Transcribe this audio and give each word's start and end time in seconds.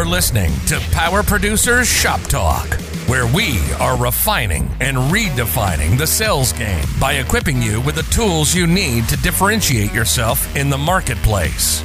are 0.00 0.06
listening 0.06 0.50
to 0.66 0.80
Power 0.92 1.22
Producers 1.22 1.86
Shop 1.86 2.22
Talk, 2.22 2.66
where 3.06 3.26
we 3.34 3.60
are 3.74 3.98
refining 3.98 4.70
and 4.80 4.96
redefining 4.96 5.98
the 5.98 6.06
sales 6.06 6.54
game 6.54 6.86
by 6.98 7.14
equipping 7.14 7.60
you 7.60 7.82
with 7.82 7.96
the 7.96 8.02
tools 8.04 8.54
you 8.54 8.66
need 8.66 9.06
to 9.10 9.16
differentiate 9.18 9.92
yourself 9.92 10.56
in 10.56 10.70
the 10.70 10.78
marketplace. 10.78 11.82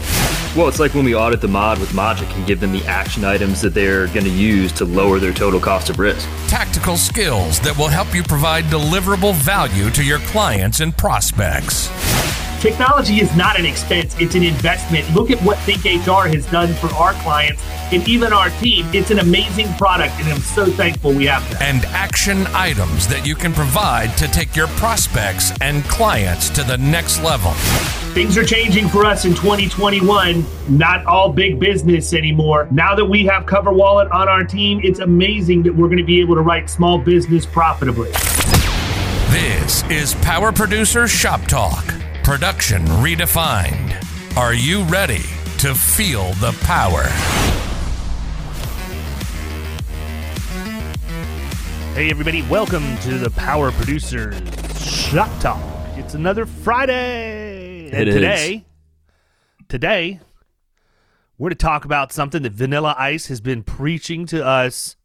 Well, 0.56 0.70
it's 0.70 0.80
like 0.80 0.94
when 0.94 1.04
we 1.04 1.14
audit 1.14 1.42
the 1.42 1.50
mod 1.50 1.78
with 1.78 1.90
Mogic 1.90 2.34
and 2.38 2.48
give 2.48 2.62
them 2.62 2.72
the 2.72 2.86
action 2.86 3.26
items 3.26 3.60
that 3.60 3.74
they're 3.74 4.08
going 4.08 4.24
to 4.24 4.30
use 4.30 4.72
to 4.74 4.86
lower 4.86 5.20
their 5.20 5.34
total 5.34 5.60
cost 5.60 5.90
of 5.90 6.00
risk. 6.00 6.26
Tactical 6.48 6.96
skills 6.96 7.60
that 7.62 7.78
will 7.78 7.90
help 7.90 8.16
you 8.16 8.24
provide 8.24 8.64
deliverable 8.66 9.34
value 9.34 9.90
to 9.90 10.02
your 10.06 10.20
clients 10.20 10.80
and 10.80 10.96
prospects. 10.96 11.90
Technology 12.66 13.20
is 13.20 13.36
not 13.36 13.60
an 13.60 13.66
expense, 13.68 14.16
it's 14.20 14.34
an 14.34 14.42
investment. 14.42 15.08
Look 15.14 15.30
at 15.30 15.40
what 15.44 15.60
Think 15.60 15.86
HR 15.86 16.28
has 16.28 16.48
done 16.48 16.74
for 16.74 16.88
our 16.96 17.14
clients 17.22 17.62
and 17.94 18.08
even 18.10 18.34
our 18.34 18.50
team. 18.50 18.88
It's 18.92 19.12
an 19.12 19.20
amazing 19.20 19.72
product, 19.76 20.16
and 20.16 20.28
I'm 20.30 20.40
so 20.40 20.66
thankful 20.66 21.14
we 21.14 21.28
have 21.28 21.48
that. 21.52 21.62
And 21.62 21.86
action 21.86 22.48
items 22.56 23.08
that 23.08 23.24
you 23.24 23.36
can 23.36 23.54
provide 23.54 24.18
to 24.18 24.28
take 24.28 24.56
your 24.56 24.66
prospects 24.70 25.54
and 25.62 25.84
clients 25.84 26.50
to 26.50 26.64
the 26.64 26.76
next 26.80 27.22
level. 27.22 27.52
Things 28.16 28.36
are 28.36 28.44
changing 28.44 28.90
for 28.90 29.06
us 29.06 29.26
in 29.26 29.36
2021. 29.36 30.44
Not 30.68 31.06
all 31.06 31.32
big 31.32 31.60
business 31.60 32.14
anymore. 32.14 32.68
Now 32.72 32.96
that 32.96 33.06
we 33.06 33.28
have 33.28 33.46
Cover 33.46 33.72
Wallet 33.72 34.12
on 34.12 34.28
our 34.28 34.44
team, 34.44 34.82
it's 34.84 35.02
amazing 35.02 35.62
that 35.62 35.76
we're 35.76 35.88
going 35.88 36.00
to 36.00 36.04
be 36.04 36.20
able 36.20 36.34
to 36.34 36.42
write 36.42 36.68
small 36.72 36.98
business 36.98 37.46
profitably. 37.46 38.10
This 39.30 39.84
is 39.84 40.16
Power 40.16 40.52
Producer 40.52 41.08
Shop 41.08 41.42
Talk. 41.42 41.86
Production 42.26 42.84
redefined. 42.86 44.36
Are 44.36 44.56
you 44.56 44.82
ready 44.86 45.22
to 45.60 45.76
feel 45.76 46.34
the 46.34 46.58
power? 46.64 47.04
Hey, 51.94 52.10
everybody, 52.10 52.42
welcome 52.42 52.98
to 53.02 53.20
the 53.20 53.30
Power 53.30 53.72
Producers 53.72 54.36
Shop 54.84 55.30
Talk. 55.40 55.62
It's 55.98 56.16
another 56.16 56.48
Friday. 56.48 57.92
and 57.92 57.94
It 57.94 58.08
is. 58.08 58.16
today, 58.16 58.66
today, 59.70 60.20
we're 61.38 61.50
to 61.50 61.56
talk 61.56 61.86
about 61.86 62.12
something 62.12 62.42
that 62.42 62.54
Vanilla 62.54 62.96
Ice 62.98 63.28
has 63.28 63.40
been 63.40 63.62
preaching 63.62 64.26
to 64.26 64.44
us 64.44 64.96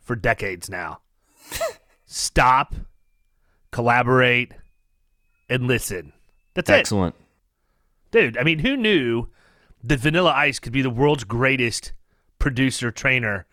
for 0.00 0.16
decades 0.16 0.70
now. 0.70 1.00
Stop, 2.06 2.74
collaborate, 3.70 4.52
and 5.50 5.66
listen. 5.66 6.14
That's 6.56 6.70
Excellent. 6.70 7.14
it. 7.14 8.10
Dude, 8.10 8.38
I 8.38 8.42
mean, 8.42 8.58
who 8.60 8.76
knew 8.76 9.28
that 9.84 10.00
Vanilla 10.00 10.32
Ice 10.32 10.58
could 10.58 10.72
be 10.72 10.82
the 10.82 10.90
world's 10.90 11.24
greatest 11.24 11.92
producer 12.38 12.90
trainer 12.90 13.46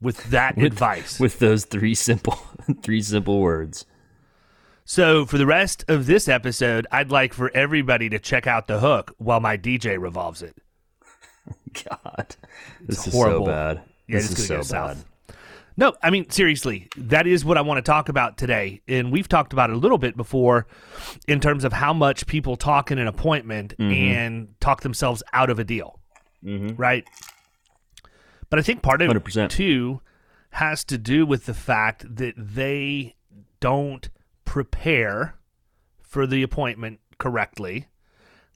with 0.00 0.30
that 0.30 0.56
advice? 0.62 1.20
With 1.20 1.38
those 1.38 1.64
three 1.64 1.94
simple, 1.94 2.38
three 2.82 3.02
simple 3.02 3.40
words. 3.40 3.86
So, 4.84 5.26
for 5.26 5.36
the 5.36 5.46
rest 5.46 5.84
of 5.88 6.06
this 6.06 6.28
episode, 6.28 6.86
I'd 6.92 7.10
like 7.10 7.34
for 7.34 7.50
everybody 7.54 8.08
to 8.08 8.18
check 8.18 8.46
out 8.46 8.68
the 8.68 8.78
hook 8.80 9.14
while 9.18 9.40
my 9.40 9.56
DJ 9.58 10.00
revolves 10.00 10.42
it. 10.42 10.56
God, 11.84 12.36
this 12.80 13.06
is 13.06 13.12
horrible. 13.12 13.46
so 13.46 13.52
bad. 13.52 13.82
Yeah, 14.08 14.16
this 14.18 14.30
is 14.38 14.46
so 14.46 14.56
bad. 14.58 14.66
south. 14.66 15.04
No, 15.78 15.94
I 16.02 16.10
mean, 16.10 16.30
seriously, 16.30 16.88
that 16.96 17.26
is 17.26 17.44
what 17.44 17.58
I 17.58 17.60
want 17.60 17.78
to 17.78 17.82
talk 17.82 18.08
about 18.08 18.38
today. 18.38 18.80
And 18.88 19.12
we've 19.12 19.28
talked 19.28 19.52
about 19.52 19.68
it 19.70 19.76
a 19.76 19.78
little 19.78 19.98
bit 19.98 20.16
before 20.16 20.66
in 21.28 21.38
terms 21.38 21.64
of 21.64 21.72
how 21.74 21.92
much 21.92 22.26
people 22.26 22.56
talk 22.56 22.90
in 22.90 22.98
an 22.98 23.06
appointment 23.06 23.74
Mm-hmm. 23.78 23.92
and 23.92 24.60
talk 24.60 24.80
themselves 24.82 25.22
out 25.32 25.50
of 25.50 25.58
a 25.58 25.64
deal. 25.64 26.00
Right? 26.76 27.04
But 28.48 28.58
I 28.58 28.62
think 28.62 28.80
part 28.82 29.02
of 29.02 29.10
100%. 29.10 29.44
it, 29.46 29.50
too, 29.50 30.00
has 30.50 30.84
to 30.84 30.96
do 30.96 31.26
with 31.26 31.46
the 31.46 31.54
fact 31.54 32.04
that 32.16 32.34
they 32.36 33.16
don't 33.60 34.08
prepare 34.44 35.34
for 36.00 36.26
the 36.26 36.42
appointment 36.42 37.00
correctly. 37.18 37.88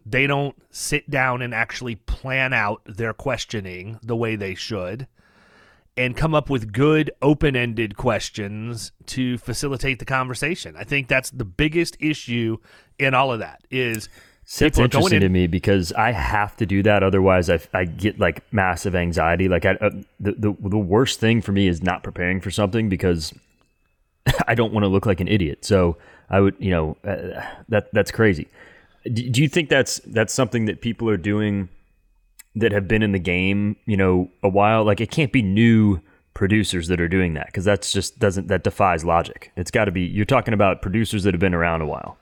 They 0.07 0.27
don't 0.27 0.57
sit 0.71 1.11
down 1.11 1.43
and 1.43 1.53
actually 1.53 1.97
plan 1.97 2.53
out 2.55 2.81
their 2.87 3.13
questioning 3.13 3.99
the 4.03 4.17
way 4.17 4.37
they 4.37 4.55
should 4.55 5.07
and 6.01 6.17
come 6.17 6.35
up 6.35 6.49
with 6.49 6.73
good 6.73 7.11
open-ended 7.21 7.95
questions 7.95 8.91
to 9.05 9.37
facilitate 9.37 9.99
the 9.99 10.07
conversation. 10.07 10.75
I 10.75 10.83
think 10.83 11.09
that's 11.09 11.29
the 11.29 11.45
biggest 11.45 11.99
issue 12.01 12.57
in 12.99 13.13
all 13.13 13.31
of 13.31 13.41
that 13.41 13.67
is 13.71 14.09
people 14.59 14.85
interesting 14.85 15.17
in- 15.17 15.21
to 15.21 15.29
me 15.29 15.47
because 15.47 15.93
I 15.93 16.13
have 16.13 16.57
to 16.57 16.65
do 16.65 16.83
that. 16.85 17.03
Otherwise, 17.03 17.51
I, 17.51 17.61
I 17.75 17.85
get 17.85 18.19
like 18.19 18.51
massive 18.51 18.95
anxiety. 18.95 19.47
Like 19.47 19.67
I, 19.67 19.73
uh, 19.73 19.91
the, 20.19 20.33
the 20.33 20.57
the 20.71 20.79
worst 20.79 21.21
thing 21.21 21.43
for 21.43 21.53
me 21.53 21.69
is 21.69 21.83
not 21.83 22.03
preparing 22.03 22.41
for 22.41 22.51
something 22.51 22.89
because 22.89 23.35
I 24.49 24.55
don't 24.55 24.73
want 24.73 24.85
to 24.85 24.89
look 24.89 25.05
like 25.05 25.21
an 25.21 25.29
idiot. 25.29 25.67
So 25.67 25.99
I 26.31 26.41
would, 26.41 26.57
you 26.59 26.71
know, 26.71 26.97
uh, 27.05 27.45
that 27.69 27.93
that's 27.93 28.11
crazy. 28.11 28.49
Do, 29.05 29.29
do 29.29 29.43
you 29.43 29.49
think 29.49 29.69
that's 29.69 30.01
that's 30.07 30.33
something 30.33 30.65
that 30.65 30.81
people 30.81 31.11
are 31.11 31.19
doing 31.19 31.69
that 32.57 32.73
have 32.73 32.89
been 32.89 33.03
in 33.03 33.13
the 33.13 33.19
game, 33.19 33.77
you 33.87 33.97
know, 33.97 34.31
a 34.43 34.49
while? 34.49 34.85
Like 34.85 35.01
it 35.01 35.11
can't 35.11 35.33
be 35.33 35.43
new 35.43 36.01
producers 36.35 36.89
that 36.89 37.01
are 37.01 37.09
doing 37.09 37.35
that 37.35 37.47
because 37.47 37.65
that's 37.65 37.93
just 37.93 38.19
doesn't 38.19 38.49
that 38.49 38.65
defies 38.65 39.05
logic. 39.05 39.53
It's 39.57 39.71
got 39.71 39.87
to 39.87 39.91
be 39.91 40.03
you're 40.03 40.25
talking 40.25 40.55
about 40.55 40.83
producers 40.83 41.25
that 41.25 41.35
have 41.35 41.41
been 41.41 41.55
around 41.55 41.83
a 41.83 41.87
while. 41.87 42.17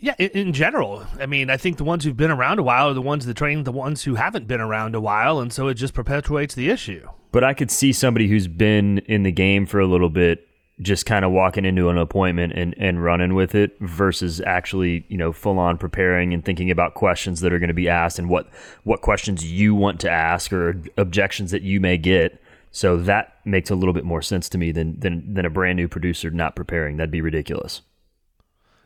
Yeah, 0.00 0.14
in, 0.18 0.30
in 0.30 0.52
general. 0.52 1.06
I 1.20 1.26
mean, 1.26 1.48
I 1.48 1.56
think 1.56 1.76
the 1.76 1.84
ones 1.84 2.02
who've 2.02 2.16
been 2.16 2.32
around 2.32 2.58
a 2.58 2.62
while 2.64 2.88
are 2.88 2.94
the 2.94 3.00
ones 3.00 3.24
that 3.24 3.36
train 3.36 3.62
the 3.62 3.70
ones 3.70 4.02
who 4.02 4.16
haven't 4.16 4.48
been 4.48 4.60
around 4.60 4.96
a 4.96 5.00
while, 5.00 5.38
and 5.38 5.52
so 5.52 5.68
it 5.68 5.74
just 5.74 5.94
perpetuates 5.94 6.56
the 6.56 6.70
issue. 6.70 7.08
But 7.30 7.44
I 7.44 7.54
could 7.54 7.70
see 7.70 7.92
somebody 7.92 8.26
who's 8.26 8.48
been 8.48 8.98
in 9.06 9.22
the 9.22 9.30
game 9.30 9.64
for 9.64 9.78
a 9.78 9.86
little 9.86 10.10
bit 10.10 10.48
just 10.82 11.06
kind 11.06 11.24
of 11.24 11.30
walking 11.30 11.64
into 11.64 11.88
an 11.88 11.98
appointment 11.98 12.52
and, 12.54 12.74
and 12.78 13.02
running 13.02 13.34
with 13.34 13.54
it 13.54 13.76
versus 13.80 14.40
actually, 14.42 15.04
you 15.08 15.16
know, 15.16 15.32
full 15.32 15.58
on 15.58 15.78
preparing 15.78 16.34
and 16.34 16.44
thinking 16.44 16.70
about 16.70 16.94
questions 16.94 17.40
that 17.40 17.52
are 17.52 17.58
going 17.58 17.68
to 17.68 17.74
be 17.74 17.88
asked 17.88 18.18
and 18.18 18.28
what 18.28 18.48
what 18.84 19.00
questions 19.00 19.44
you 19.44 19.74
want 19.74 20.00
to 20.00 20.10
ask 20.10 20.52
or 20.52 20.80
objections 20.96 21.50
that 21.50 21.62
you 21.62 21.80
may 21.80 21.96
get. 21.96 22.42
So 22.70 22.96
that 22.98 23.36
makes 23.44 23.70
a 23.70 23.74
little 23.74 23.92
bit 23.92 24.04
more 24.04 24.22
sense 24.22 24.48
to 24.50 24.58
me 24.58 24.72
than 24.72 24.98
than 25.00 25.34
than 25.34 25.44
a 25.44 25.50
brand 25.50 25.76
new 25.76 25.88
producer 25.88 26.30
not 26.30 26.56
preparing. 26.56 26.96
That'd 26.96 27.10
be 27.10 27.20
ridiculous. 27.20 27.82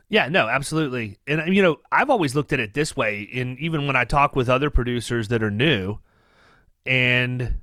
Yeah, 0.08 0.28
no, 0.28 0.48
absolutely. 0.48 1.18
And 1.26 1.54
you 1.54 1.62
know, 1.62 1.78
I've 1.90 2.10
always 2.10 2.34
looked 2.34 2.52
at 2.52 2.60
it 2.60 2.74
this 2.74 2.96
way, 2.96 3.22
in 3.22 3.56
even 3.58 3.86
when 3.86 3.96
I 3.96 4.04
talk 4.04 4.36
with 4.36 4.48
other 4.48 4.70
producers 4.70 5.28
that 5.28 5.42
are 5.42 5.50
new, 5.50 5.98
and 6.84 7.58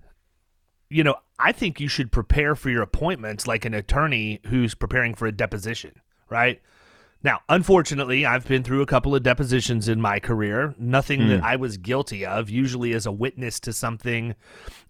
you 0.94 1.04
know, 1.04 1.16
I 1.40 1.52
think 1.52 1.80
you 1.80 1.88
should 1.88 2.12
prepare 2.12 2.56
for 2.56 2.70
your 2.70 2.84
appointments 2.84 3.48
like 3.48 3.66
an 3.66 3.74
attorney 3.74 4.40
who's 4.46 4.76
preparing 4.76 5.16
for 5.16 5.26
a 5.26 5.32
deposition, 5.32 6.02
right? 6.30 6.62
Now, 7.24 7.40
unfortunately, 7.50 8.26
I've 8.26 8.46
been 8.48 8.64
through 8.64 8.82
a 8.82 8.86
couple 8.86 9.16
of 9.16 9.24
depositions 9.24 9.88
in 9.88 10.00
my 10.00 10.20
career, 10.20 10.76
nothing 10.78 11.28
that 11.30 11.40
hmm. 11.40 11.46
I 11.46 11.56
was 11.56 11.78
guilty 11.78 12.26
of, 12.26 12.50
usually 12.50 12.94
as 12.94 13.06
a 13.06 13.12
witness 13.12 13.60
to 13.62 13.74
something 13.74 14.36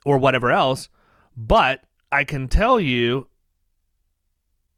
or 0.03 0.18
whatever 0.18 0.52
else, 0.52 0.90
but 1.38 1.84
I 2.12 2.24
can 2.24 2.47
tell 2.47 2.80
you 2.80 3.28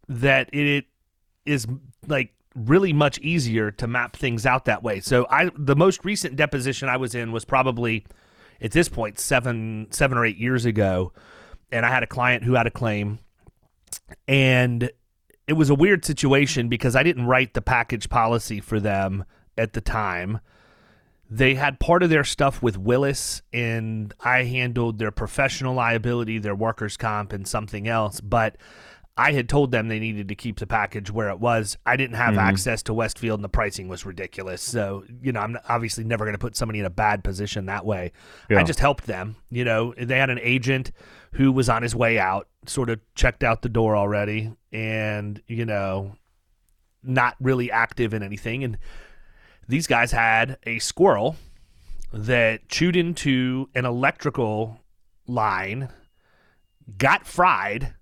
that 0.08 0.54
it 0.54 0.86
is 1.46 1.66
like 2.08 2.34
really 2.56 2.94
much 2.94 3.20
easier 3.20 3.72
to 3.72 3.88
map 3.88 4.16
things 4.16 4.46
out 4.46 4.66
that 4.66 4.84
way. 4.84 5.00
So 5.00 5.26
I 5.30 5.50
the 5.58 5.76
most 5.76 6.06
recent 6.06 6.36
deposition 6.36 6.88
I 6.88 6.98
was 6.98 7.16
in 7.16 7.32
was 7.32 7.46
probably 7.46 8.06
at 8.62 8.72
this 8.72 8.90
point 8.90 9.20
7 9.20 9.88
7 9.92 10.18
or 10.18 10.26
8 10.26 10.38
years 10.38 10.66
ago 10.66 11.14
and 11.72 11.86
I 11.86 11.90
had 11.90 12.04
a 12.04 12.08
client 12.08 12.44
who 12.44 12.54
had 12.54 12.68
a 12.68 12.72
claim 12.72 13.20
and 14.28 14.90
it 15.48 15.54
was 15.54 15.70
a 15.70 15.76
weird 15.76 16.06
situation 16.06 16.70
because 16.70 16.96
I 16.96 17.04
didn't 17.04 17.26
write 17.26 17.54
the 17.54 17.62
package 17.62 18.10
policy 18.10 18.60
for 18.60 18.80
them 18.80 19.26
at 19.58 19.74
the 19.74 19.82
time. 19.82 20.40
They 21.30 21.56
had 21.56 21.80
part 21.80 22.04
of 22.04 22.10
their 22.10 22.24
stuff 22.24 22.62
with 22.62 22.78
Willis, 22.78 23.42
and 23.52 24.14
I 24.20 24.44
handled 24.44 25.00
their 25.00 25.12
professional 25.12 25.74
liability, 25.74 26.38
their 26.38 26.56
workers' 26.56 26.98
comp, 26.98 27.34
and 27.34 27.48
something 27.48 27.88
else. 27.88 28.22
But 28.22 28.58
I 29.18 29.32
had 29.32 29.48
told 29.48 29.72
them 29.72 29.88
they 29.88 30.00
needed 30.00 30.28
to 30.28 30.36
keep 30.36 30.60
the 30.60 30.68
package 30.68 31.10
where 31.10 31.30
it 31.30 31.40
was. 31.40 31.78
I 31.86 31.96
didn't 31.96 32.18
have 32.18 32.32
mm-hmm. 32.32 32.40
access 32.40 32.84
to 32.84 32.94
Westfield, 32.94 33.40
and 33.40 33.44
the 33.46 33.50
pricing 33.50 33.88
was 33.88 34.06
ridiculous. 34.06 34.62
So, 34.62 35.06
you 35.22 35.32
know, 35.32 35.40
I'm 35.40 35.58
obviously 35.70 36.04
never 36.04 36.26
going 36.26 36.34
to 36.34 36.40
put 36.40 36.58
somebody 36.58 36.80
in 36.80 36.86
a 36.86 36.90
bad 36.90 37.24
position 37.24 37.68
that 37.68 37.86
way. 37.86 38.12
I 38.50 38.64
just 38.64 38.80
helped 38.80 39.06
them. 39.06 39.38
You 39.50 39.64
know, 39.64 39.94
they 39.98 40.18
had 40.18 40.30
an 40.30 40.40
agent 40.42 40.92
who 41.32 41.54
was 41.54 41.70
on 41.70 41.82
his 41.82 41.96
way 41.96 42.20
out, 42.20 42.50
sort 42.66 42.90
of 42.90 43.00
checked 43.16 43.42
out 43.42 43.62
the 43.62 43.70
door 43.70 43.96
already, 43.96 44.52
and, 44.74 45.42
you 45.48 45.66
know, 45.66 46.18
not 47.02 47.36
really 47.40 47.72
active 47.72 48.14
in 48.14 48.22
anything. 48.22 48.66
And 48.66 48.78
these 49.66 49.88
guys 49.88 50.12
had 50.12 50.58
a 50.64 50.80
squirrel 50.80 51.38
that 52.12 52.68
chewed 52.68 52.98
into 52.98 53.70
an 53.76 53.86
electrical 53.86 54.82
line, 55.26 55.88
got 56.98 57.26
fried, 57.26 57.94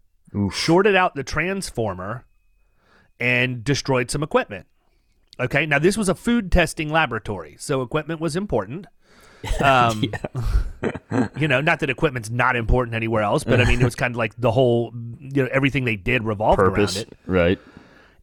shorted 0.52 0.96
out 0.96 1.16
the 1.16 1.24
transformer, 1.24 2.26
and 3.20 3.64
destroyed 3.64 4.12
some 4.12 4.24
equipment. 4.24 4.68
Okay, 5.40 5.66
now 5.66 5.80
this 5.80 5.98
was 5.98 6.10
a 6.10 6.16
food 6.16 6.52
testing 6.52 6.90
laboratory, 6.90 7.56
so 7.60 7.82
equipment 7.82 8.20
was 8.20 8.36
important. 8.36 8.88
Um, 9.62 10.06
you 11.38 11.50
know, 11.50 11.60
not 11.60 11.82
that 11.82 11.90
equipment's 11.90 12.30
not 12.30 12.56
important 12.56 12.96
anywhere 12.96 13.24
else, 13.24 13.44
but 13.44 13.60
I 13.60 13.66
mean, 13.66 13.82
it 13.82 13.84
was 13.84 13.94
kind 13.94 14.14
of 14.14 14.18
like 14.18 14.34
the 14.38 14.52
whole, 14.52 14.94
you 15.20 15.44
know, 15.44 15.50
everything 15.52 15.84
they 15.84 15.98
did 15.98 16.24
revolved 16.24 16.60
Purpose, 16.60 16.96
around 16.96 17.08
it. 17.08 17.18
right? 17.26 17.60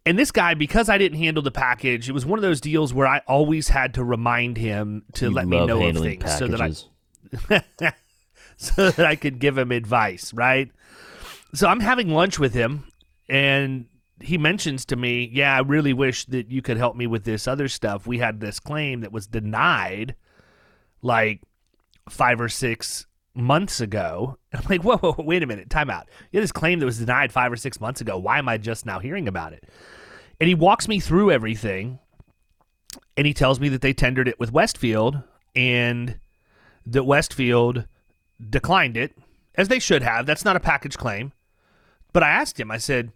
And 0.07 0.19
this 0.19 0.31
guy, 0.31 0.55
because 0.55 0.89
I 0.89 0.97
didn't 0.97 1.19
handle 1.19 1.43
the 1.43 1.51
package, 1.51 2.09
it 2.09 2.13
was 2.13 2.25
one 2.25 2.39
of 2.39 2.43
those 2.43 2.59
deals 2.59 2.95
where 2.95 3.07
I 3.07 3.21
always 3.29 3.69
had 3.69 3.93
to 3.95 4.05
remind 4.05 4.57
him 4.57 5.03
to 5.15 5.27
You 5.27 5.35
let 5.35 5.47
me 5.47 5.67
know 5.67 5.83
of 5.87 5.99
things 5.99 6.39
so 6.39 6.49
that 6.49 6.61
I 6.63 6.71
so 8.57 8.91
that 8.91 9.05
I 9.05 9.15
could 9.15 9.39
give 9.39 9.59
him 9.59 9.73
advice, 9.73 10.33
right? 10.33 10.71
So 11.53 11.67
I'm 11.67 11.81
having 11.81 12.09
lunch 12.11 12.39
with 12.39 12.55
him, 12.55 12.85
and 13.29 13.87
he 14.21 14.39
mentions 14.39 14.85
to 14.87 14.97
me, 14.97 15.29
"Yeah, 15.33 15.57
I 15.57 15.61
really 15.61 15.93
wish 15.93 16.27
that 16.27 16.51
you 16.51 16.63
could 16.63 16.77
help 16.77 16.97
me 16.97 17.07
with 17.07 17.25
this 17.25 17.49
other 17.49 17.69
stuff. 17.69 18.07
We 18.07 18.19
had 18.19 18.41
this 18.41 18.61
claim 18.61 19.01
that 19.01 19.13
was 19.13 19.27
denied, 19.27 20.15
like 21.03 21.41
five 22.09 22.41
or 22.41 22.49
six 22.49 23.07
months 23.35 23.81
ago." 23.81 24.39
I'm 24.53 24.63
like, 24.69 24.83
"Whoa, 24.83 24.99
whoa, 24.99 25.13
whoa, 25.13 25.25
wait 25.25 25.43
a 25.43 25.47
minute, 25.47 25.71
time 25.71 25.91
out. 25.91 26.09
You 26.31 26.39
had 26.39 26.45
this 26.45 26.53
claim 26.53 26.79
that 26.79 26.87
was 26.87 26.99
denied 26.99 27.33
five 27.33 27.53
or 27.53 27.57
six 27.57 27.81
months 27.81 28.01
ago. 28.01 28.19
Why 28.19 28.39
am 28.39 28.49
I 28.49 28.59
just 28.59 28.87
now 28.87 29.01
hearing 29.01 29.27
about 29.27 29.53
it?" 29.53 29.65
And 30.39 30.49
he 30.49 30.55
walks 30.55 30.87
me 30.87 31.01
through 31.01 31.33
everything, 31.33 31.99
and 33.17 33.27
he 33.27 33.35
tells 33.35 33.59
me 33.59 33.69
that 33.71 33.81
they 33.81 33.93
tendered 33.93 34.29
it 34.29 34.39
with 34.39 34.53
Westfield, 34.53 35.23
and 35.57 36.19
that 36.87 37.05
Westfield 37.05 37.87
declined 38.49 38.97
it, 38.97 39.17
as 39.57 39.69
they 39.69 39.79
should 39.79 40.03
have. 40.03 40.27
That's 40.27 40.45
not 40.45 40.57
a 40.57 40.61
package 40.61 40.97
claim. 40.97 41.33
But 42.13 42.23
I 42.23 42.29
asked 42.31 42.59
him, 42.59 42.71
I 42.71 42.79
said, 42.79 43.13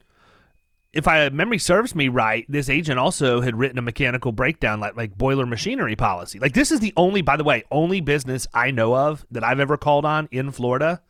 if 0.93 1.09
I 1.09 1.29
memory 1.31 1.59
serves 1.59 1.95
me 1.95 2.09
right, 2.09 2.47
this 2.49 2.69
agent 2.71 2.99
also 3.01 3.41
had 3.41 3.57
written 3.57 3.79
a 3.79 3.83
mechanical 3.83 4.31
breakdown 4.31 4.79
like 4.79 4.97
like 4.97 5.19
boiler 5.19 5.45
machinery 5.47 5.97
policy. 5.97 6.39
Like 6.39 6.53
this 6.55 6.71
is 6.71 6.81
the 6.81 6.93
only, 6.97 7.21
by 7.23 7.37
the 7.37 7.43
way, 7.45 7.65
only 7.71 8.01
business 8.01 8.47
I 8.55 8.71
know 8.71 8.95
of 8.95 9.27
that 9.33 9.43
I've 9.43 9.59
ever 9.61 9.77
called 9.77 10.05
on 10.05 10.29
in 10.31 10.53
Florida 10.53 11.03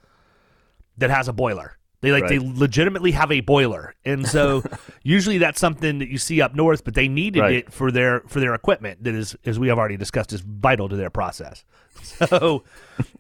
that 0.96 1.10
has 1.10 1.28
a 1.28 1.32
boiler. 1.34 1.76
They 2.00 2.12
like 2.12 2.28
they 2.28 2.38
legitimately 2.38 3.10
have 3.12 3.31
a 3.32 3.40
boiler. 3.40 3.94
And 4.06 4.26
so 4.26 4.62
usually 5.02 5.38
that's 5.38 5.60
something 5.60 5.98
that 5.98 6.08
you 6.08 6.16
see 6.19 6.40
up 6.40 6.54
north, 6.54 6.84
but 6.84 6.94
they 6.94 7.08
needed 7.08 7.40
Right. 7.40 7.54
it 7.56 7.72
for 7.72 7.90
their 7.90 8.20
for 8.26 8.40
their 8.40 8.54
equipment 8.54 9.04
that 9.04 9.14
is 9.14 9.36
as 9.44 9.58
we 9.58 9.69
have 9.69 9.78
already 9.78 9.96
discussed 9.98 10.32
is 10.32 10.40
vital 10.40 10.88
to 10.88 10.96
their 10.96 11.10
process. 11.10 11.64
So 12.02 12.64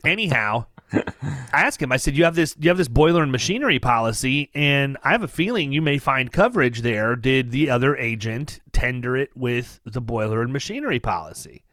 anyhow, 0.04 0.66
I 0.94 1.62
asked 1.62 1.80
him, 1.80 1.92
I 1.92 1.96
said, 1.96 2.16
You 2.16 2.24
have 2.24 2.34
this 2.34 2.56
you 2.58 2.68
have 2.68 2.78
this 2.78 2.88
boiler 2.88 3.22
and 3.22 3.32
machinery 3.32 3.78
policy, 3.78 4.50
and 4.54 4.96
I 5.02 5.12
have 5.12 5.22
a 5.22 5.28
feeling 5.28 5.72
you 5.72 5.82
may 5.82 5.98
find 5.98 6.32
coverage 6.32 6.82
there. 6.82 7.16
Did 7.16 7.50
the 7.50 7.70
other 7.70 7.96
agent 7.96 8.60
tender 8.72 9.16
it 9.16 9.30
with 9.36 9.80
the 9.84 10.00
boiler 10.00 10.42
and 10.42 10.52
machinery 10.52 11.00
policy? 11.00 11.64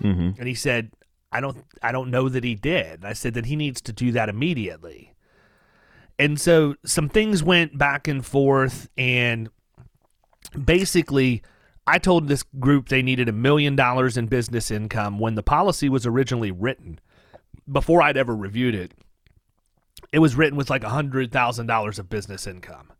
hmm 0.00 0.30
And 0.38 0.46
he 0.46 0.54
said, 0.54 0.92
I 1.32 1.40
don't 1.40 1.64
I 1.82 1.92
don't 1.92 2.10
know 2.10 2.28
that 2.28 2.44
he 2.44 2.54
did. 2.54 3.04
I 3.04 3.12
said 3.12 3.34
that 3.34 3.46
he 3.46 3.56
needs 3.56 3.80
to 3.82 3.92
do 3.92 4.12
that 4.12 4.28
immediately. 4.28 5.14
And 6.18 6.40
so 6.40 6.74
some 6.84 7.08
things 7.08 7.42
went 7.42 7.78
back 7.78 8.08
and 8.08 8.24
forth 8.24 8.88
and 8.96 9.50
basically 10.64 11.42
I 11.86 11.98
told 11.98 12.28
this 12.28 12.44
group 12.58 12.88
they 12.88 13.02
needed 13.02 13.28
a 13.28 13.32
million 13.32 13.76
dollars 13.76 14.16
in 14.16 14.26
business 14.26 14.70
income 14.70 15.18
when 15.18 15.36
the 15.36 15.42
policy 15.42 15.88
was 15.88 16.06
originally 16.06 16.50
written 16.50 16.98
before 17.70 18.02
I'd 18.02 18.16
ever 18.16 18.34
reviewed 18.34 18.74
it. 18.74 18.92
It 20.12 20.20
was 20.20 20.36
written 20.36 20.56
with 20.56 20.70
like 20.70 20.84
a 20.84 20.88
hundred 20.88 21.32
thousand 21.32 21.66
dollars 21.66 21.98
of 21.98 22.08
business 22.08 22.46
income. 22.46 22.92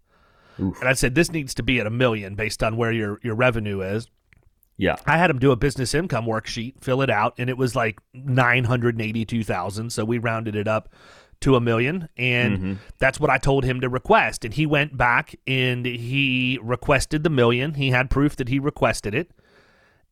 Oof. 0.60 0.78
And 0.80 0.88
I 0.88 0.92
said 0.92 1.14
this 1.14 1.30
needs 1.30 1.54
to 1.54 1.62
be 1.62 1.80
at 1.80 1.86
a 1.86 1.90
million 1.90 2.34
based 2.34 2.62
on 2.62 2.76
where 2.76 2.92
your, 2.92 3.20
your 3.22 3.34
revenue 3.34 3.80
is. 3.80 4.08
Yeah. 4.76 4.96
I 5.06 5.18
had 5.18 5.30
him 5.30 5.38
do 5.38 5.50
a 5.50 5.56
business 5.56 5.94
income 5.94 6.26
worksheet, 6.26 6.82
fill 6.82 7.02
it 7.02 7.10
out, 7.10 7.34
and 7.38 7.48
it 7.50 7.56
was 7.56 7.74
like 7.74 7.98
nine 8.12 8.64
hundred 8.64 8.94
and 8.94 9.02
eighty-two 9.02 9.42
thousand. 9.44 9.90
So 9.90 10.04
we 10.04 10.18
rounded 10.18 10.54
it 10.54 10.68
up 10.68 10.88
to 11.40 11.54
a 11.54 11.60
million, 11.60 12.08
and 12.16 12.58
mm-hmm. 12.58 12.72
that's 12.98 13.20
what 13.20 13.30
I 13.30 13.38
told 13.38 13.64
him 13.64 13.80
to 13.80 13.88
request. 13.88 14.44
And 14.44 14.52
he 14.52 14.66
went 14.66 14.96
back 14.96 15.36
and 15.46 15.86
he 15.86 16.58
requested 16.62 17.22
the 17.22 17.30
million. 17.30 17.74
He 17.74 17.90
had 17.90 18.10
proof 18.10 18.36
that 18.36 18.48
he 18.48 18.58
requested 18.58 19.14
it, 19.14 19.30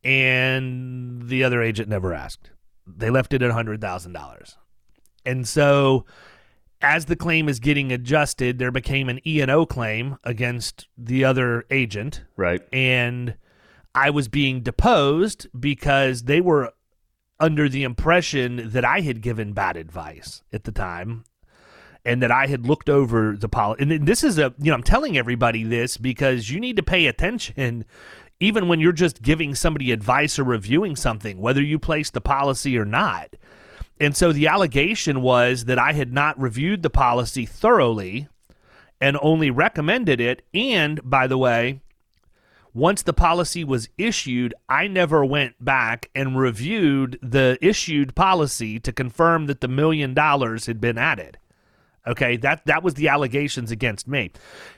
and 0.03 1.27
the 1.27 1.43
other 1.43 1.61
agent 1.61 1.89
never 1.89 2.13
asked. 2.13 2.51
They 2.87 3.09
left 3.09 3.33
it 3.33 3.41
at 3.41 3.51
hundred 3.51 3.81
thousand 3.81 4.13
dollars, 4.13 4.57
and 5.25 5.47
so. 5.47 6.05
As 6.79 7.05
the 7.05 7.15
claim 7.15 7.49
is 7.49 7.59
getting 7.59 7.91
adjusted, 7.91 8.59
there 8.59 8.69
became 8.69 9.09
an 9.09 9.19
E 9.25 9.41
and 9.41 9.49
O 9.49 9.65
claim 9.65 10.17
against 10.23 10.87
the 10.95 11.25
other 11.25 11.65
agent, 11.71 12.23
Right. 12.35 12.61
and 12.71 13.33
I 13.95 14.11
was 14.11 14.27
being 14.27 14.61
deposed 14.61 15.47
because 15.59 16.25
they 16.25 16.39
were 16.39 16.71
under 17.39 17.67
the 17.67 17.81
impression 17.81 18.69
that 18.69 18.85
I 18.85 18.99
had 19.01 19.21
given 19.21 19.53
bad 19.53 19.75
advice 19.75 20.43
at 20.53 20.65
the 20.65 20.71
time 20.71 21.23
and 22.05 22.21
that 22.21 22.29
I 22.31 22.45
had 22.45 22.67
looked 22.67 22.91
over 22.91 23.35
the 23.35 23.49
policy. 23.49 23.81
And 23.81 24.07
this 24.07 24.23
is 24.23 24.37
a, 24.37 24.53
you 24.59 24.69
know, 24.69 24.75
I'm 24.75 24.83
telling 24.83 25.17
everybody 25.17 25.63
this 25.63 25.97
because 25.97 26.51
you 26.51 26.59
need 26.59 26.75
to 26.75 26.83
pay 26.83 27.07
attention 27.07 27.85
even 28.39 28.67
when 28.67 28.79
you're 28.79 28.91
just 28.91 29.21
giving 29.21 29.55
somebody 29.55 29.91
advice 29.91 30.37
or 30.37 30.43
reviewing 30.43 30.95
something, 30.95 31.39
whether 31.39 31.61
you 31.61 31.79
place 31.79 32.09
the 32.09 32.21
policy 32.21 32.77
or 32.77 32.85
not. 32.85 33.35
And 33.99 34.15
so 34.15 34.31
the 34.31 34.47
allegation 34.47 35.21
was 35.21 35.65
that 35.65 35.79
I 35.79 35.93
had 35.93 36.13
not 36.13 36.39
reviewed 36.39 36.83
the 36.83 36.89
policy 36.89 37.45
thoroughly 37.45 38.27
and 39.01 39.17
only 39.21 39.49
recommended 39.49 40.21
it. 40.21 40.43
And 40.53 40.99
by 41.03 41.27
the 41.27 41.37
way, 41.37 41.81
once 42.73 43.01
the 43.01 43.13
policy 43.13 43.63
was 43.63 43.89
issued, 43.97 44.53
I 44.69 44.87
never 44.87 45.25
went 45.25 45.63
back 45.63 46.11
and 46.13 46.37
reviewed 46.37 47.17
the 47.23 47.57
issued 47.59 48.13
policy 48.13 48.79
to 48.81 48.91
confirm 48.91 49.47
that 49.47 49.61
the 49.61 49.67
million 49.67 50.13
dollars 50.13 50.67
had 50.67 50.79
been 50.79 50.97
added. 50.97 51.39
Okay, 52.07 52.37
that 52.37 52.65
that 52.65 52.83
was 52.83 52.93
the 52.95 53.09
allegations 53.09 53.69
against 53.71 54.07
me, 54.07 54.31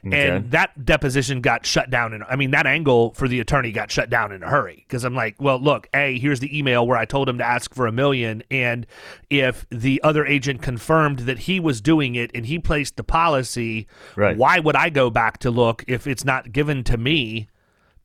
Okay. 0.05 0.29
and 0.29 0.51
that 0.51 0.83
deposition 0.85 1.41
got 1.41 1.65
shut 1.65 1.89
down. 1.89 2.13
And 2.13 2.23
I 2.29 2.35
mean, 2.35 2.51
that 2.51 2.65
angle 2.65 3.13
for 3.13 3.27
the 3.27 3.39
attorney 3.39 3.71
got 3.71 3.91
shut 3.91 4.09
down 4.09 4.31
in 4.31 4.41
a 4.43 4.49
hurry 4.49 4.83
because 4.87 5.03
I'm 5.03 5.15
like, 5.15 5.35
well, 5.39 5.59
look, 5.59 5.87
a 5.93 6.17
here's 6.17 6.39
the 6.39 6.57
email 6.57 6.85
where 6.87 6.97
I 6.97 7.05
told 7.05 7.29
him 7.29 7.37
to 7.37 7.45
ask 7.45 7.73
for 7.73 7.87
a 7.87 7.91
million, 7.91 8.43
and 8.49 8.87
if 9.29 9.65
the 9.69 10.01
other 10.03 10.25
agent 10.25 10.61
confirmed 10.61 11.19
that 11.19 11.39
he 11.39 11.59
was 11.59 11.81
doing 11.81 12.15
it 12.15 12.31
and 12.33 12.45
he 12.47 12.57
placed 12.59 12.95
the 12.97 13.03
policy, 13.03 13.87
Right. 14.15 14.35
why 14.35 14.59
would 14.59 14.75
I 14.75 14.89
go 14.89 15.09
back 15.09 15.37
to 15.39 15.51
look 15.51 15.83
if 15.87 16.07
it's 16.07 16.25
not 16.25 16.51
given 16.51 16.83
to 16.85 16.97
me 16.97 17.47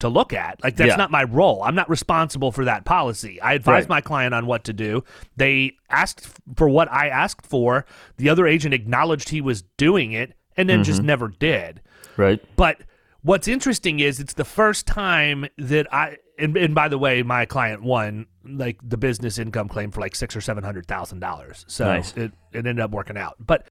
to 0.05 0.09
look 0.09 0.33
at? 0.33 0.63
Like 0.63 0.77
that's 0.77 0.89
Yeah. 0.91 0.97
not 0.97 1.11
my 1.11 1.25
role. 1.25 1.63
I'm 1.63 1.75
not 1.75 1.91
responsible 1.91 2.53
for 2.53 2.65
that 2.65 2.85
policy. 2.85 3.41
I 3.41 3.55
advised 3.55 3.89
Right. 3.89 3.97
my 3.97 4.01
client 4.01 4.35
on 4.35 4.47
what 4.47 4.65
to 4.65 4.73
do. 4.73 5.03
They 5.37 5.73
asked 5.91 6.29
for 6.57 6.69
what 6.69 6.91
I 6.93 7.09
asked 7.09 7.47
for. 7.47 7.85
The 8.17 8.29
other 8.29 8.47
agent 8.47 8.75
acknowledged 8.75 9.31
he 9.31 9.41
was 9.41 9.63
doing 9.77 10.13
it 10.13 10.35
and 10.57 10.69
then 10.69 10.85
just 10.85 10.99
mm-hmm. 10.99 11.07
never 11.07 11.29
did. 11.29 11.81
Right. 12.17 12.41
But 12.57 12.79
what's 13.23 13.49
interesting 13.49 14.01
is 14.01 14.21
it's 14.21 14.35
the 14.35 14.45
first 14.45 14.87
time 14.87 15.47
that 15.59 15.93
I 15.93 16.19
and, 16.39 16.57
and 16.57 16.75
by 16.75 16.89
the 16.89 16.99
way, 16.99 17.23
my 17.23 17.47
client 17.47 17.83
won 17.83 18.27
like 18.45 18.79
the 18.83 18.97
business 18.97 19.39
income 19.39 19.69
claim 19.69 19.91
for 19.91 20.01
like 20.01 20.15
six 20.17 20.35
or 20.37 20.41
seven 20.41 20.65
hundred 20.65 20.87
thousand 20.87 21.21
dollars. 21.21 21.65
So 21.69 21.85
Nice. 21.87 22.13
it, 22.17 22.33
it 22.53 22.59
ended 22.59 22.81
up 22.81 22.91
working 22.91 23.17
out. 23.17 23.37
But 23.39 23.69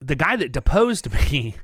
the 0.00 0.14
guy 0.14 0.36
that 0.36 0.52
deposed 0.52 1.12
me 1.32 1.56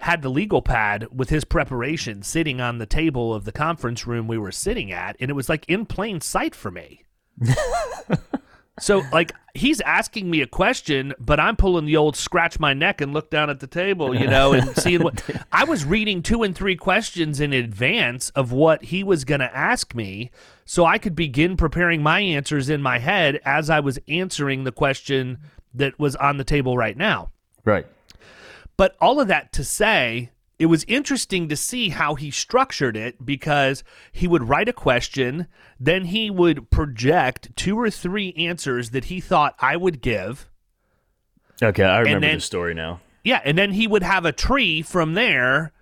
had 0.00 0.22
the 0.22 0.30
legal 0.30 0.62
pad 0.62 1.06
with 1.14 1.28
his 1.28 1.44
preparation 1.44 2.22
sitting 2.22 2.60
on 2.60 2.78
the 2.78 2.86
table 2.86 3.34
of 3.34 3.44
the 3.44 3.52
conference 3.52 4.06
room 4.06 4.26
we 4.26 4.38
were 4.38 4.52
sitting 4.52 4.90
at, 4.90 5.16
and 5.20 5.30
it 5.30 5.34
was 5.34 5.48
like 5.48 5.64
in 5.68 5.84
plain 5.86 6.20
sight 6.20 6.54
for 6.54 6.70
me. 6.70 7.04
so 8.80 9.02
like 9.12 9.32
he's 9.54 9.80
asking 9.82 10.30
me 10.30 10.40
a 10.40 10.46
question, 10.46 11.12
but 11.18 11.38
I'm 11.38 11.56
pulling 11.56 11.84
the 11.84 11.96
old 11.96 12.16
scratch 12.16 12.58
my 12.58 12.72
neck 12.72 13.00
and 13.00 13.12
look 13.12 13.30
down 13.30 13.50
at 13.50 13.60
the 13.60 13.66
table, 13.66 14.14
you 14.14 14.26
know, 14.26 14.52
and 14.52 14.74
seeing 14.76 15.02
what 15.02 15.22
I 15.52 15.64
was 15.64 15.84
reading 15.84 16.22
two 16.22 16.42
and 16.42 16.54
three 16.54 16.76
questions 16.76 17.40
in 17.40 17.52
advance 17.52 18.30
of 18.30 18.52
what 18.52 18.84
he 18.84 19.04
was 19.04 19.24
going 19.24 19.40
to 19.40 19.56
ask 19.56 19.94
me 19.94 20.30
so 20.64 20.86
I 20.86 20.98
could 20.98 21.14
begin 21.14 21.56
preparing 21.56 22.02
my 22.02 22.20
answers 22.20 22.70
in 22.70 22.80
my 22.80 22.98
head 22.98 23.40
as 23.44 23.68
I 23.68 23.80
was 23.80 23.98
answering 24.08 24.64
the 24.64 24.72
question 24.72 25.38
that 25.74 25.98
was 25.98 26.16
on 26.16 26.38
the 26.38 26.44
table 26.44 26.76
right 26.76 26.96
now. 26.96 27.30
Right. 27.64 27.86
But 28.80 28.96
all 28.98 29.20
of 29.20 29.28
that 29.28 29.52
to 29.52 29.62
say, 29.62 30.30
it 30.58 30.64
was 30.64 30.84
interesting 30.84 31.50
to 31.50 31.54
see 31.54 31.90
how 31.90 32.14
he 32.14 32.30
structured 32.30 32.96
it 32.96 33.26
because 33.26 33.84
he 34.10 34.26
would 34.26 34.48
write 34.48 34.70
a 34.70 34.72
question, 34.72 35.48
then 35.78 36.06
he 36.06 36.30
would 36.30 36.70
project 36.70 37.54
two 37.56 37.78
or 37.78 37.90
three 37.90 38.32
answers 38.38 38.92
that 38.92 39.04
he 39.04 39.20
thought 39.20 39.54
I 39.58 39.76
would 39.76 40.00
give. 40.00 40.48
Okay. 41.62 41.84
I 41.84 41.98
remember 41.98 42.26
then- 42.28 42.36
the 42.36 42.40
story 42.40 42.72
now. 42.72 43.00
Yeah, 43.22 43.42
and 43.44 43.58
then 43.58 43.72
he 43.72 43.86
would 43.86 44.02
have 44.02 44.24
a 44.24 44.32
tree 44.32 44.80
from 44.80 45.12
there 45.12 45.72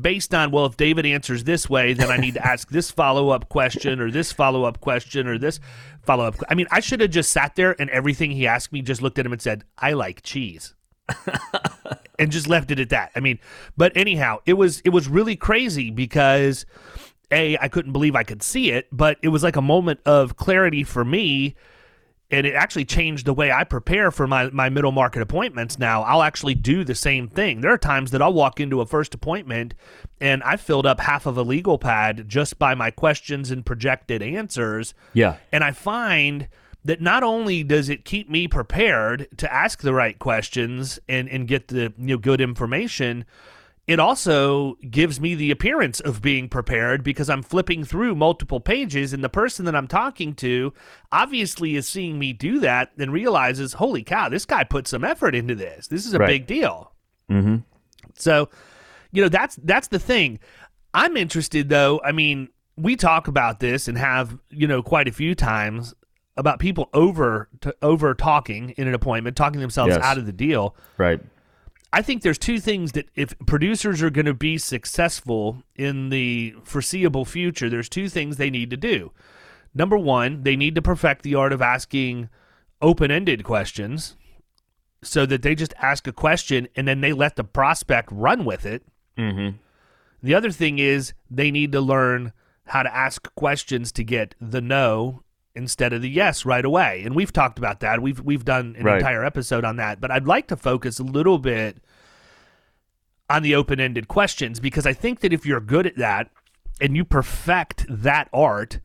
based 0.00 0.34
on, 0.34 0.50
well, 0.50 0.64
if 0.64 0.78
David 0.78 1.04
answers 1.04 1.44
this 1.44 1.68
way, 1.68 1.92
then 1.92 2.10
I 2.10 2.16
need 2.16 2.32
to 2.34 2.46
ask 2.46 2.70
this 2.70 2.90
follow 2.90 3.28
up 3.28 3.50
question 3.50 4.00
or 4.00 4.10
this 4.10 4.32
follow 4.32 4.64
up 4.64 4.80
question 4.80 5.28
or 5.28 5.36
this 5.36 5.60
follow 6.04 6.24
up. 6.24 6.36
I 6.48 6.54
mean, 6.54 6.68
I 6.70 6.80
should 6.80 7.02
have 7.02 7.10
just 7.10 7.32
sat 7.32 7.54
there 7.54 7.78
and 7.78 7.90
everything 7.90 8.30
he 8.30 8.46
asked 8.46 8.72
me 8.72 8.80
just 8.80 9.02
looked 9.02 9.18
at 9.18 9.26
him 9.26 9.32
and 9.32 9.42
said, 9.42 9.64
I 9.76 9.92
like 9.92 10.22
cheese. 10.22 10.72
and 12.18 12.30
just 12.30 12.48
left 12.48 12.70
it 12.70 12.78
at 12.78 12.90
that. 12.90 13.10
I 13.14 13.20
mean, 13.20 13.38
but 13.76 13.96
anyhow, 13.96 14.38
it 14.46 14.54
was 14.54 14.80
it 14.80 14.90
was 14.90 15.08
really 15.08 15.36
crazy 15.36 15.90
because 15.90 16.66
a 17.30 17.58
I 17.58 17.68
couldn't 17.68 17.92
believe 17.92 18.16
I 18.16 18.22
could 18.22 18.42
see 18.42 18.70
it, 18.70 18.88
but 18.92 19.18
it 19.22 19.28
was 19.28 19.42
like 19.42 19.56
a 19.56 19.62
moment 19.62 20.00
of 20.04 20.36
clarity 20.36 20.84
for 20.84 21.04
me 21.04 21.56
and 22.30 22.46
it 22.46 22.54
actually 22.54 22.84
changed 22.84 23.24
the 23.24 23.32
way 23.32 23.52
I 23.52 23.62
prepare 23.64 24.10
for 24.10 24.26
my, 24.26 24.50
my 24.50 24.68
middle 24.68 24.90
market 24.90 25.22
appointments 25.22 25.78
now. 25.78 26.02
I'll 26.02 26.22
actually 26.22 26.54
do 26.54 26.82
the 26.82 26.94
same 26.94 27.28
thing. 27.28 27.60
There 27.60 27.72
are 27.72 27.78
times 27.78 28.10
that 28.10 28.20
I'll 28.20 28.32
walk 28.32 28.58
into 28.58 28.80
a 28.80 28.86
first 28.86 29.14
appointment 29.14 29.74
and 30.20 30.42
I 30.42 30.56
filled 30.56 30.86
up 30.86 31.00
half 31.00 31.26
of 31.26 31.38
a 31.38 31.42
legal 31.42 31.78
pad 31.78 32.24
just 32.28 32.58
by 32.58 32.74
my 32.74 32.90
questions 32.90 33.50
and 33.50 33.64
projected 33.64 34.22
answers. 34.22 34.92
Yeah. 35.12 35.36
And 35.52 35.62
I 35.62 35.70
find 35.70 36.48
that 36.86 37.00
not 37.00 37.22
only 37.22 37.62
does 37.62 37.88
it 37.88 38.04
keep 38.04 38.30
me 38.30 38.46
prepared 38.48 39.26
to 39.38 39.52
ask 39.52 39.82
the 39.82 39.92
right 39.92 40.18
questions 40.18 40.98
and, 41.08 41.28
and 41.28 41.48
get 41.48 41.68
the 41.68 41.92
you 41.98 42.06
know, 42.14 42.16
good 42.16 42.40
information, 42.40 43.24
it 43.88 43.98
also 44.00 44.76
gives 44.90 45.20
me 45.20 45.34
the 45.34 45.50
appearance 45.50 45.98
of 46.00 46.22
being 46.22 46.48
prepared 46.48 47.02
because 47.04 47.28
I'm 47.28 47.42
flipping 47.42 47.84
through 47.84 48.14
multiple 48.14 48.60
pages 48.60 49.12
and 49.12 49.22
the 49.22 49.28
person 49.28 49.64
that 49.64 49.74
I'm 49.76 49.88
talking 49.88 50.34
to 50.36 50.72
obviously 51.10 51.74
is 51.76 51.88
seeing 51.88 52.18
me 52.18 52.32
do 52.32 52.60
that 52.60 52.92
and 52.98 53.12
realizes, 53.12 53.74
holy 53.74 54.02
cow, 54.04 54.28
this 54.28 54.44
guy 54.44 54.62
put 54.64 54.86
some 54.88 55.04
effort 55.04 55.34
into 55.34 55.54
this. 55.54 55.88
This 55.88 56.06
is 56.06 56.14
a 56.14 56.18
Right. 56.18 56.28
big 56.28 56.46
deal. 56.46 56.92
Mm-hmm. 57.30 57.56
So, 58.14 58.48
you 59.12 59.22
know, 59.22 59.28
that's 59.28 59.56
that's 59.62 59.88
the 59.88 59.98
thing. 59.98 60.38
I'm 60.94 61.16
interested 61.16 61.68
though. 61.68 62.00
I 62.04 62.12
mean, 62.12 62.48
we 62.76 62.94
talk 62.96 63.28
about 63.28 63.60
this 63.60 63.88
and 63.88 63.98
have, 63.98 64.38
you 64.50 64.66
know, 64.66 64.82
quite 64.82 65.08
a 65.08 65.12
few 65.12 65.34
times 65.34 65.94
about 66.36 66.58
people 66.58 66.88
over 66.92 67.48
to, 67.62 67.74
over 67.82 68.14
talking 68.14 68.70
in 68.70 68.86
an 68.88 68.94
appointment, 68.94 69.36
talking 69.36 69.60
themselves 69.60 69.94
Yes. 69.94 70.04
out 70.04 70.18
of 70.18 70.26
the 70.26 70.32
deal. 70.32 70.74
Right. 70.98 71.20
I 71.92 72.02
think 72.02 72.22
there's 72.22 72.38
two 72.38 72.60
things 72.60 72.92
that 72.92 73.08
if 73.14 73.34
producers 73.46 74.02
are 74.02 74.10
going 74.10 74.26
to 74.26 74.34
be 74.34 74.58
successful 74.58 75.62
in 75.76 76.10
the 76.10 76.54
foreseeable 76.64 77.24
future, 77.24 77.70
there's 77.70 77.88
two 77.88 78.08
things 78.08 78.36
they 78.36 78.50
need 78.50 78.70
to 78.70 78.76
do. 78.76 79.12
Number 79.74 79.96
one, 79.96 80.42
they 80.42 80.56
need 80.56 80.74
to 80.74 80.82
perfect 80.82 81.22
the 81.22 81.34
art 81.34 81.52
of 81.52 81.62
asking 81.62 82.28
open 82.82 83.10
ended 83.10 83.44
questions 83.44 84.16
so 85.02 85.24
that 85.26 85.42
they 85.42 85.54
just 85.54 85.72
ask 85.80 86.06
a 86.06 86.12
question 86.12 86.68
and 86.76 86.86
then 86.86 87.00
they 87.00 87.12
let 87.12 87.36
the 87.36 87.44
prospect 87.44 88.10
run 88.12 88.44
with 88.44 88.66
it. 88.66 88.82
Mm-hmm. 89.16 89.56
The 90.22 90.34
other 90.34 90.50
thing 90.50 90.78
is 90.78 91.14
they 91.30 91.50
need 91.50 91.72
to 91.72 91.80
learn 91.80 92.32
how 92.66 92.82
to 92.82 92.94
ask 92.94 93.32
questions 93.36 93.92
to 93.92 94.02
get 94.04 94.34
the 94.40 94.60
no 94.60 95.22
instead 95.56 95.92
of 95.92 96.02
the 96.02 96.08
yes 96.10 96.44
right 96.44 96.64
away. 96.64 97.02
And 97.04 97.14
we've 97.14 97.32
talked 97.32 97.58
about 97.58 97.80
that. 97.80 98.00
We've 98.02 98.20
we've 98.20 98.44
done 98.44 98.76
an 98.78 98.84
Right. 98.84 98.96
entire 98.98 99.24
episode 99.24 99.64
on 99.64 99.76
that, 99.76 100.00
but 100.00 100.10
I'd 100.10 100.26
like 100.26 100.46
to 100.48 100.56
focus 100.56 100.98
a 100.98 101.02
little 101.04 101.38
bit 101.38 101.78
on 103.28 103.42
the 103.42 103.54
open-ended 103.54 104.06
questions 104.08 104.60
because 104.60 104.86
I 104.86 104.92
think 104.92 105.20
that 105.20 105.32
if 105.32 105.44
you're 105.44 105.60
good 105.60 105.86
at 105.86 105.96
that 105.96 106.30
and 106.80 106.96
you 106.96 107.04
perfect 107.04 107.84
that 107.88 108.28
art, 108.32 108.78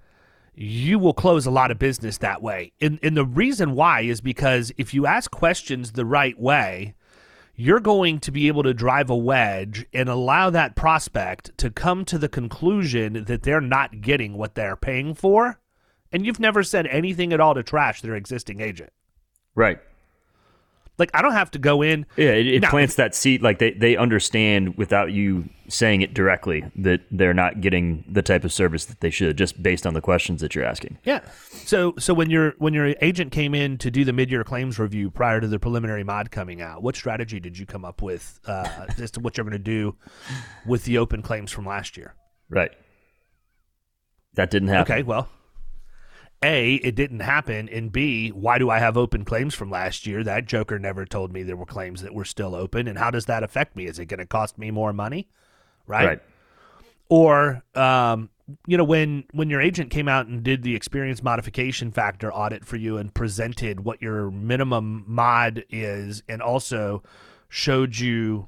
you 0.55 0.97
will 0.97 1.13
close 1.13 1.45
a 1.45 1.51
lot 1.51 1.71
of 1.71 1.77
business 1.79 2.17
that 2.19 2.41
way. 2.41 2.71
And 2.81 2.99
and 3.03 3.15
the 3.15 3.25
reason 3.25 3.73
why 3.75 4.01
is 4.01 4.19
because 4.21 4.71
if 4.77 4.93
you 4.93 5.05
ask 5.05 5.29
questions 5.31 5.91
the 5.91 6.05
right 6.05 6.39
way, 6.39 6.95
you're 7.55 7.79
going 7.79 8.19
to 8.19 8.31
be 8.31 8.47
able 8.47 8.63
to 8.63 8.73
drive 8.73 9.09
a 9.09 9.15
wedge 9.15 9.85
and 9.93 10.09
allow 10.09 10.49
that 10.49 10.75
prospect 10.75 11.55
to 11.59 11.69
come 11.69 12.03
to 12.05 12.17
the 12.17 12.29
conclusion 12.29 13.25
that 13.25 13.43
they're 13.43 13.61
not 13.61 14.01
getting 14.01 14.35
what 14.37 14.55
they're 14.55 14.75
paying 14.75 15.13
for. 15.13 15.59
And 16.11 16.25
you've 16.25 16.39
never 16.39 16.63
said 16.63 16.87
anything 16.87 17.31
at 17.33 17.39
all 17.39 17.55
to 17.55 17.63
trash 17.63 18.01
their 18.01 18.15
existing 18.15 18.59
agent. 18.59 18.91
Right. 19.55 19.79
Like, 20.97 21.09
I 21.15 21.21
don't 21.23 21.31
have 21.31 21.49
to 21.51 21.59
go 21.59 21.81
in. 21.81 22.05
Yeah, 22.15 22.31
it, 22.31 22.45
it 22.45 22.61
Now- 22.61 22.69
plants 22.69 22.95
that 22.95 23.15
seed. 23.15 23.41
Like 23.41 23.57
they, 23.59 23.71
they 23.71 23.97
understand 23.97 24.77
without 24.77 25.11
you 25.11 25.49
saying 25.67 26.01
it 26.01 26.13
directly 26.13 26.63
that 26.75 27.01
they're 27.09 27.33
not 27.33 27.59
getting 27.61 28.03
the 28.07 28.21
type 28.21 28.43
of 28.43 28.53
service 28.53 28.85
that 28.85 28.99
they 28.99 29.09
should, 29.09 29.37
just 29.37 29.63
based 29.63 29.87
on 29.87 29.93
the 29.95 30.01
questions 30.01 30.41
that 30.41 30.53
you're 30.53 30.65
asking. 30.65 30.99
Yeah. 31.03 31.21
So, 31.65 31.95
so 31.97 32.13
when 32.13 32.29
your 32.29 32.53
when 32.59 32.73
your 32.73 32.93
agent 33.01 33.31
came 33.31 33.55
in 33.55 33.77
to 33.79 33.89
do 33.89 34.05
the 34.05 34.13
mid 34.13 34.29
year 34.29 34.43
claims 34.43 34.77
review 34.77 35.09
prior 35.09 35.39
to 35.39 35.47
the 35.47 35.57
preliminary 35.57 36.03
mod 36.03 36.29
coming 36.29 36.61
out, 36.61 36.83
what 36.83 36.95
strategy 36.95 37.39
did 37.39 37.57
you 37.57 37.65
come 37.65 37.83
up 37.85 38.01
with 38.01 38.39
uh, 38.45 38.85
as 38.99 39.09
to 39.11 39.21
what 39.21 39.37
you're 39.37 39.45
going 39.45 39.53
to 39.53 39.59
do 39.59 39.95
with 40.67 40.83
the 40.83 40.97
open 40.99 41.21
claims 41.23 41.51
from 41.51 41.65
last 41.65 41.97
year? 41.97 42.13
Right. 42.49 42.71
That 44.35 44.51
didn't 44.51 44.67
happen. 44.67 44.93
Okay, 44.93 45.03
well, 45.03 45.29
A, 46.43 46.75
it 46.75 46.95
didn't 46.95 47.19
happen, 47.19 47.69
and 47.69 47.91
B, 47.91 48.29
why 48.29 48.57
do 48.57 48.69
I 48.71 48.79
have 48.79 48.97
open 48.97 49.23
claims 49.23 49.53
from 49.53 49.69
last 49.69 50.07
year? 50.07 50.23
That 50.23 50.47
Joker 50.47 50.79
never 50.79 51.05
told 51.05 51.31
me 51.31 51.43
there 51.43 51.55
were 51.55 51.67
claims 51.67 52.01
that 52.01 52.15
were 52.15 52.25
still 52.25 52.55
open, 52.55 52.87
and 52.87 52.97
how 52.97 53.11
does 53.11 53.25
that 53.25 53.43
affect 53.43 53.75
me? 53.75 53.85
Is 53.85 53.99
it 53.99 54.07
going 54.07 54.19
to 54.19 54.25
cost 54.25 54.57
me 54.57 54.71
more 54.71 54.91
money? 54.91 55.27
Right? 55.85 56.05
Right. 56.05 56.21
Or, 57.09 57.61
um, 57.75 58.29
you 58.65 58.75
know, 58.75 58.83
when 58.83 59.25
when 59.33 59.51
your 59.51 59.61
agent 59.61 59.91
came 59.91 60.07
out 60.07 60.25
and 60.25 60.41
did 60.41 60.63
the 60.63 60.75
experience 60.75 61.21
modification 61.21 61.91
factor 61.91 62.33
audit 62.33 62.65
for 62.65 62.77
you 62.77 62.97
and 62.97 63.13
presented 63.13 63.81
what 63.81 64.01
your 64.01 64.31
minimum 64.31 65.03
mod 65.07 65.63
is, 65.69 66.23
and 66.27 66.41
also 66.41 67.03
showed 67.49 67.99
you 67.99 68.47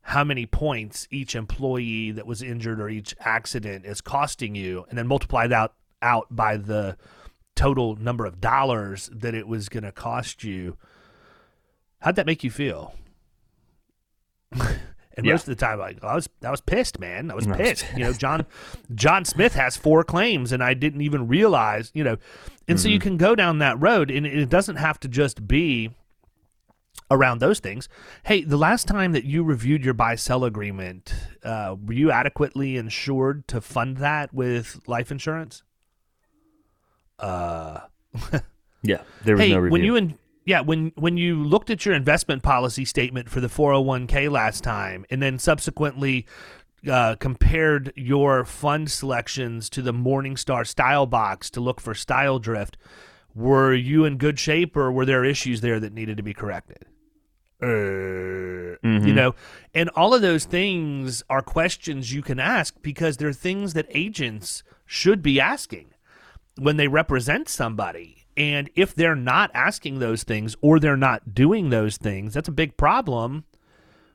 how 0.00 0.24
many 0.24 0.46
points 0.46 1.06
each 1.10 1.34
employee 1.34 2.12
that 2.12 2.26
was 2.26 2.40
injured 2.40 2.80
or 2.80 2.88
each 2.88 3.14
accident 3.20 3.84
is 3.84 4.00
costing 4.00 4.54
you, 4.54 4.86
and 4.88 4.96
then 4.96 5.06
multiplied 5.06 5.50
that 5.50 5.74
out 6.00 6.26
by 6.30 6.56
the 6.56 6.96
total 7.56 7.96
number 7.96 8.24
of 8.24 8.40
dollars 8.40 9.10
that 9.12 9.34
it 9.34 9.48
was 9.48 9.68
going 9.68 9.82
to 9.82 9.90
cost 9.92 10.44
you. 10.44 10.76
How'd 12.00 12.14
that 12.16 12.26
make 12.26 12.44
you 12.44 12.50
feel? 12.50 12.94
and 14.52 15.24
Yeah. 15.24 15.32
most 15.32 15.42
of 15.42 15.56
the 15.56 15.56
time, 15.56 15.78
like 15.78 16.02
I 16.04 16.14
was, 16.14 16.28
I 16.44 16.50
was 16.50 16.60
pissed, 16.60 17.00
man. 17.00 17.30
I 17.30 17.34
was 17.34 17.46
pissed. 17.46 17.86
you 17.96 18.04
know, 18.04 18.12
John, 18.12 18.46
John 18.94 19.24
Smith 19.24 19.54
has 19.54 19.76
four 19.76 20.04
claims, 20.04 20.52
and 20.52 20.62
I 20.62 20.74
didn't 20.74 21.00
even 21.00 21.26
realize. 21.26 21.90
You 21.94 22.04
know, 22.04 22.16
and 22.68 22.78
so 22.78 22.88
you 22.88 22.98
can 22.98 23.16
go 23.16 23.34
down 23.34 23.58
that 23.58 23.80
road, 23.80 24.10
and 24.10 24.26
it 24.26 24.48
doesn't 24.48 24.76
have 24.76 25.00
to 25.00 25.08
just 25.08 25.48
be 25.48 25.90
around 27.10 27.38
those 27.38 27.60
things. 27.60 27.88
Hey, 28.24 28.42
the 28.42 28.56
last 28.56 28.88
time 28.88 29.12
that 29.12 29.24
you 29.24 29.42
reviewed 29.44 29.84
your 29.84 29.94
buy 29.94 30.16
sell 30.16 30.44
agreement, 30.44 31.14
uh, 31.44 31.76
were 31.84 31.92
you 31.92 32.10
adequately 32.10 32.76
insured 32.76 33.46
to 33.48 33.60
fund 33.60 33.98
that 33.98 34.34
with 34.34 34.80
life 34.86 35.10
insurance? 35.12 35.62
Uh, 37.18 37.80
Yeah. 38.82 39.02
There 39.24 39.34
was 39.34 39.44
hey, 39.44 39.50
no 39.52 39.58
review. 39.58 39.72
when 39.72 39.84
you 39.84 39.96
in, 39.96 40.18
yeah, 40.44 40.60
when 40.60 40.92
when 40.94 41.16
you 41.16 41.42
looked 41.42 41.70
at 41.70 41.84
your 41.84 41.94
investment 41.94 42.42
policy 42.42 42.84
statement 42.84 43.28
for 43.28 43.40
the 43.40 43.48
401k 43.48 44.30
last 44.30 44.62
time 44.62 45.04
and 45.10 45.20
then 45.20 45.38
subsequently 45.38 46.26
uh, 46.88 47.16
compared 47.16 47.92
your 47.96 48.44
fund 48.44 48.90
selections 48.90 49.68
to 49.70 49.82
the 49.82 49.92
Morningstar 49.92 50.66
style 50.66 51.06
box 51.06 51.50
to 51.50 51.60
look 51.60 51.80
for 51.80 51.94
style 51.94 52.38
drift, 52.38 52.76
were 53.34 53.74
you 53.74 54.04
in 54.04 54.18
good 54.18 54.38
shape 54.38 54.76
or 54.76 54.92
were 54.92 55.04
there 55.04 55.24
issues 55.24 55.62
there 55.62 55.80
that 55.80 55.92
needed 55.92 56.16
to 56.16 56.22
be 56.22 56.34
corrected? 56.34 56.84
Uh, 57.60 58.76
You 58.82 59.14
know, 59.14 59.34
and 59.74 59.88
all 59.96 60.14
of 60.14 60.20
those 60.22 60.44
things 60.44 61.24
are 61.28 61.42
questions 61.42 62.12
you 62.12 62.22
can 62.22 62.38
ask 62.38 62.74
because 62.82 63.16
they're 63.16 63.32
things 63.32 63.72
that 63.72 63.86
agents 63.90 64.62
should 64.84 65.22
be 65.22 65.40
asking 65.40 65.88
when 66.58 66.76
they 66.76 66.88
represent 66.88 67.48
somebody. 67.48 68.26
And 68.36 68.68
if 68.74 68.94
they're 68.94 69.16
not 69.16 69.50
asking 69.54 69.98
those 69.98 70.22
things 70.22 70.56
or 70.60 70.78
they're 70.78 70.96
not 70.96 71.34
doing 71.34 71.70
those 71.70 71.96
things, 71.96 72.34
that's 72.34 72.48
a 72.48 72.52
big 72.52 72.76
problem 72.76 73.44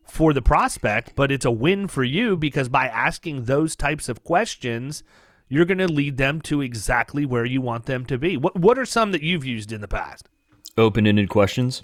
for 0.04 0.34
the 0.34 0.42
prospect, 0.42 1.14
but 1.16 1.32
it's 1.32 1.46
a 1.46 1.52
win 1.52 1.88
for 1.88 2.04
you 2.04 2.38
because 2.38 2.70
by 2.70 2.88
asking 2.88 3.46
those 3.46 3.76
types 3.76 4.10
of 4.10 4.24
questions, 4.24 5.04
you're 5.48 5.66
going 5.66 5.78
to 5.80 5.88
lead 5.88 6.18
them 6.18 6.42
to 6.42 6.62
exactly 6.62 7.26
where 7.26 7.46
you 7.46 7.62
want 7.62 7.86
them 7.86 8.06
to 8.06 8.18
be. 8.18 8.38
What 8.38 8.58
what 8.58 8.78
are 8.78 8.86
some 8.86 9.12
that 9.12 9.24
you've 9.24 9.46
used 9.46 9.72
in 9.72 9.82
the 9.82 9.88
past? 9.88 10.30
Open-ended 10.78 11.30
questions. 11.30 11.84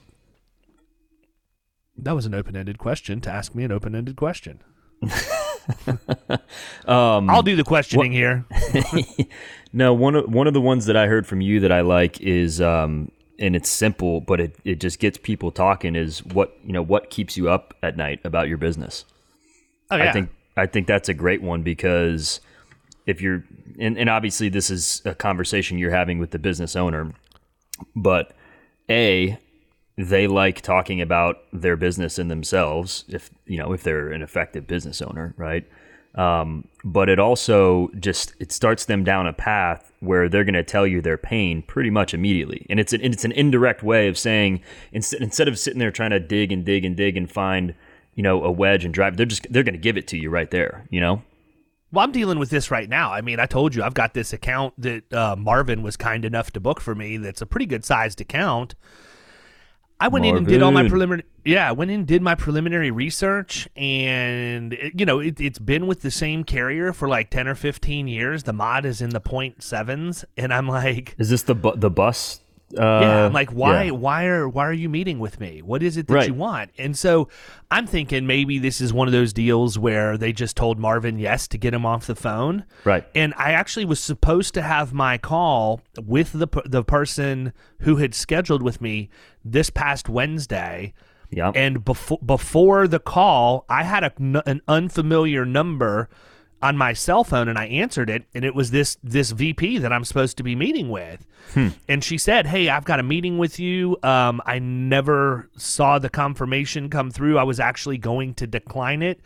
That 1.98 2.16
was 2.16 2.26
an 2.26 2.36
open-ended 2.36 2.78
question 2.78 3.20
to 3.22 3.32
ask 3.32 3.56
me 3.56 3.64
an 3.64 3.72
open-ended 3.72 4.16
question. 4.16 4.62
Um, 6.88 7.30
I'll 7.30 7.44
do 7.44 7.58
the 7.58 7.66
questioning 7.66 8.14
here. 8.14 8.46
No, 9.74 9.94
one 9.94 10.16
of 10.16 10.34
one 10.34 10.48
of 10.48 10.54
the 10.54 10.62
ones 10.62 10.86
that 10.86 10.96
I 10.96 11.08
heard 11.08 11.28
from 11.28 11.42
you 11.42 11.60
that 11.60 11.72
I 11.72 11.82
like 11.82 12.22
is, 12.22 12.62
um, 12.62 13.12
and 13.38 13.56
it's 13.56 13.70
simple, 13.70 14.22
but 14.22 14.40
it, 14.40 14.56
it 14.64 14.80
just 14.80 14.98
gets 14.98 15.18
people 15.18 15.52
talking. 15.52 15.96
Is 15.96 16.24
what 16.26 16.58
you 16.66 16.74
know 16.74 16.82
what 16.82 17.10
keeps 17.10 17.38
you 17.38 17.50
up 17.50 17.74
at 17.84 17.98
night 17.98 18.20
about 18.24 18.48
your 18.48 18.58
business. 18.58 19.06
Oh, 19.92 19.98
yeah. 19.98 20.10
I 20.10 20.14
think 20.14 20.30
I 20.56 20.66
think 20.66 20.88
that's 20.88 21.10
a 21.10 21.14
great 21.14 21.42
one 21.42 21.64
because 21.64 22.40
if 23.06 23.22
you're 23.22 23.44
and, 23.80 23.98
and 23.98 24.10
obviously 24.10 24.50
this 24.50 24.70
is 24.70 25.02
a 25.06 25.14
conversation 25.14 25.78
you're 25.78 25.92
having 25.92 26.18
with 26.18 26.32
the 26.32 26.40
business 26.40 26.76
owner, 26.76 27.14
but 27.96 28.34
a 28.90 29.38
they 29.98 30.28
like 30.28 30.62
talking 30.62 31.02
about 31.02 31.38
their 31.52 31.76
business 31.76 32.20
and 32.20 32.30
themselves 32.30 33.04
if 33.08 33.32
you 33.46 33.58
know 33.58 33.74
if 33.74 33.84
they're 33.84 34.12
an 34.12 34.22
effective 34.22 34.68
business 34.68 35.02
owner, 35.02 35.34
right? 35.38 35.66
Um, 36.16 36.68
but 36.84 37.10
it 37.10 37.20
also 37.20 37.90
just 38.00 38.34
it 38.40 38.52
starts 38.52 38.86
them 38.86 39.04
down 39.04 39.28
a 39.28 39.34
path 39.34 39.92
where 40.00 40.30
they're 40.30 40.44
going 40.44 40.56
to 40.56 40.64
tell 40.64 40.88
you 40.88 41.02
their 41.02 41.18
pain 41.18 41.62
pretty 41.62 41.90
much 41.90 42.14
immediately, 42.14 42.66
and 42.70 42.80
it's 42.80 42.94
an 42.94 43.02
it's 43.02 43.26
an 43.26 43.32
indirect 43.32 43.84
way 43.84 44.08
of 44.08 44.18
saying 44.18 44.62
instead 44.92 45.22
instead 45.22 45.48
of 45.48 45.60
sitting 45.60 45.80
there 45.80 45.92
trying 45.92 46.12
to 46.12 46.20
dig 46.20 46.52
and 46.52 46.66
dig 46.66 46.86
and 46.86 46.96
dig 46.96 47.18
and 47.18 47.32
find 47.32 47.74
you 48.16 48.24
know 48.24 48.44
a 48.44 48.52
wedge 48.52 48.86
and 48.86 48.94
drive, 48.94 49.18
they're 49.18 49.26
just 49.26 49.52
they're 49.52 49.64
going 49.64 49.74
to 49.74 49.80
give 49.80 49.98
it 49.98 50.08
to 50.08 50.18
you 50.18 50.30
right 50.30 50.52
there, 50.52 50.88
you 50.90 51.00
know. 51.00 51.24
Well, 51.92 52.04
I'm 52.04 52.12
dealing 52.12 52.38
with 52.38 52.50
this 52.50 52.70
right 52.70 52.90
now. 52.90 53.14
I 53.14 53.22
mean, 53.22 53.40
I 53.40 53.46
told 53.46 53.74
you 53.74 53.82
I've 53.82 53.94
got 53.94 54.14
this 54.14 54.34
account 54.34 54.74
that 54.80 55.14
uh, 55.14 55.36
Marvin 55.38 55.84
was 55.84 55.96
kind 55.96 56.26
enough 56.26 56.52
to 56.52 56.60
book 56.60 56.82
for 56.82 56.94
me. 56.94 57.18
That's 57.18 57.42
a 57.42 57.46
pretty 57.46 57.66
good 57.66 57.86
sized 57.86 58.20
account. 58.20 58.76
I 60.00 60.10
went 60.10 60.26
in 60.26 60.36
and 60.38 60.46
did 60.48 60.62
all 60.62 60.72
my 60.72 60.84
preliminary. 60.90 61.26
Yeah, 61.44 61.68
I 61.70 61.72
went 61.72 61.90
in 61.92 62.00
and 62.02 62.08
did 62.08 62.22
my 62.22 62.36
preliminary 62.36 62.92
research, 62.92 63.68
and 63.76 64.74
it- 64.74 65.00
you 65.00 65.06
know, 65.06 65.20
it, 65.20 65.40
it's 65.42 65.60
been 65.60 65.88
with 65.88 66.02
the 66.02 66.12
same 66.12 66.44
carrier 66.44 66.94
for 66.94 67.08
like 67.08 67.30
ten 67.32 67.48
or 67.48 67.56
fifteen 67.56 68.08
years. 68.08 68.44
The 68.44 68.54
mod 68.54 68.86
is 68.86 69.02
in 69.02 69.10
the 69.10 69.20
point 69.20 69.64
sevens, 69.64 70.24
and 70.38 70.54
I'm 70.54 70.68
like, 70.68 71.16
Is 71.18 71.30
this 71.30 71.42
the 71.44 71.56
bu- 71.56 71.76
the 71.78 71.90
bus? 71.90 72.42
Uh, 72.78 72.82
yeah, 72.82 73.26
I'm 73.26 73.34
like, 73.34 73.52
why, 73.52 73.84
yeah. 73.86 73.92
why 73.92 74.26
are, 74.26 74.50
why 74.50 74.66
are 74.68 74.74
you 74.74 74.90
meeting 74.90 75.20
with 75.20 75.40
me? 75.40 75.62
What 75.62 75.82
is 75.82 75.96
it 75.96 76.08
that 76.08 76.14
Right. 76.14 76.28
you 76.28 76.34
want? 76.34 76.72
And 76.78 76.98
so, 76.98 77.30
I'm 77.72 77.88
thinking 77.88 78.28
maybe 78.28 78.60
this 78.60 78.82
is 78.82 78.92
one 78.92 79.08
of 79.08 79.14
those 79.14 79.32
deals 79.32 79.80
where 79.80 80.18
they 80.18 80.34
just 80.34 80.58
told 80.58 80.78
Marvin 80.78 81.18
yes 81.18 81.48
to 81.50 81.58
get 81.58 81.74
him 81.74 81.86
off 81.86 82.08
the 82.08 82.16
phone, 82.16 82.66
Right. 82.84 83.06
And 83.16 83.34
I 83.38 83.52
actually 83.54 83.86
was 83.86 84.02
supposed 84.02 84.54
to 84.56 84.62
have 84.62 84.94
my 84.94 85.18
call 85.18 85.80
with 86.02 86.34
the 86.34 86.48
the 86.66 86.84
person 86.84 87.54
who 87.82 87.98
had 87.98 88.14
scheduled 88.14 88.62
with 88.64 88.82
me 88.82 89.10
this 89.46 89.70
past 89.70 90.10
Wednesday. 90.10 90.94
Yep. 91.32 91.54
And 91.56 91.86
before 91.86 92.20
before 92.26 92.88
the 92.88 93.00
call, 93.00 93.66
I 93.70 93.84
had 93.84 94.04
a, 94.04 94.12
an 94.46 94.62
unfamiliar 94.68 95.46
number 95.46 96.10
on 96.62 96.76
my 96.76 96.94
cell 96.94 97.24
phone, 97.24 97.48
and 97.48 97.58
I 97.58 97.66
answered 97.68 98.10
it, 98.10 98.24
and 98.34 98.44
it 98.44 98.56
was 98.56 98.72
this 98.72 98.98
this 99.04 99.32
VP 99.32 99.78
that 99.80 99.94
I'm 99.94 100.04
supposed 100.04 100.38
to 100.38 100.44
be 100.44 100.56
meeting 100.56 100.90
with. 100.90 101.26
And 101.88 102.04
she 102.04 102.18
said, 102.18 102.48
"Hey, 102.48 102.70
I've 102.70 102.86
got 102.86 103.00
a 103.00 103.04
meeting 103.04 103.38
with 103.38 103.60
you. 103.60 103.98
Um, 104.04 104.42
I 104.46 104.60
never 104.60 105.50
saw 105.56 106.00
the 106.00 106.10
confirmation 106.10 106.90
come 106.90 107.12
through. 107.12 107.38
I 107.38 107.44
was 107.44 107.60
actually 107.60 107.98
going 107.98 108.34
to 108.36 108.48
decline 108.48 109.02
it." 109.02 109.22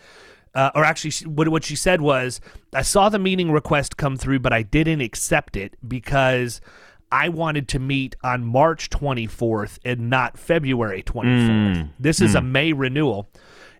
Uh, 0.53 0.69
or 0.75 0.83
actually, 0.83 1.11
she, 1.11 1.25
what, 1.25 1.47
what 1.47 1.63
she 1.63 1.77
said 1.77 2.01
was, 2.01 2.41
I 2.73 2.81
saw 2.81 3.07
the 3.07 3.17
meeting 3.19 3.51
request 3.51 3.95
come 3.95 4.17
through, 4.17 4.39
but 4.39 4.51
I 4.51 4.63
didn't 4.63 4.99
accept 4.99 5.55
it 5.55 5.77
because 5.87 6.59
I 7.09 7.29
wanted 7.29 7.69
to 7.69 7.79
meet 7.79 8.17
on 8.21 8.43
March 8.43 8.89
24th 8.89 9.79
and 9.85 10.09
not 10.09 10.37
February 10.37 11.03
24th. 11.03 11.23
This 11.97 12.19
is 12.19 12.35
a 12.35 12.41
May 12.41 12.73
renewal. 12.73 13.29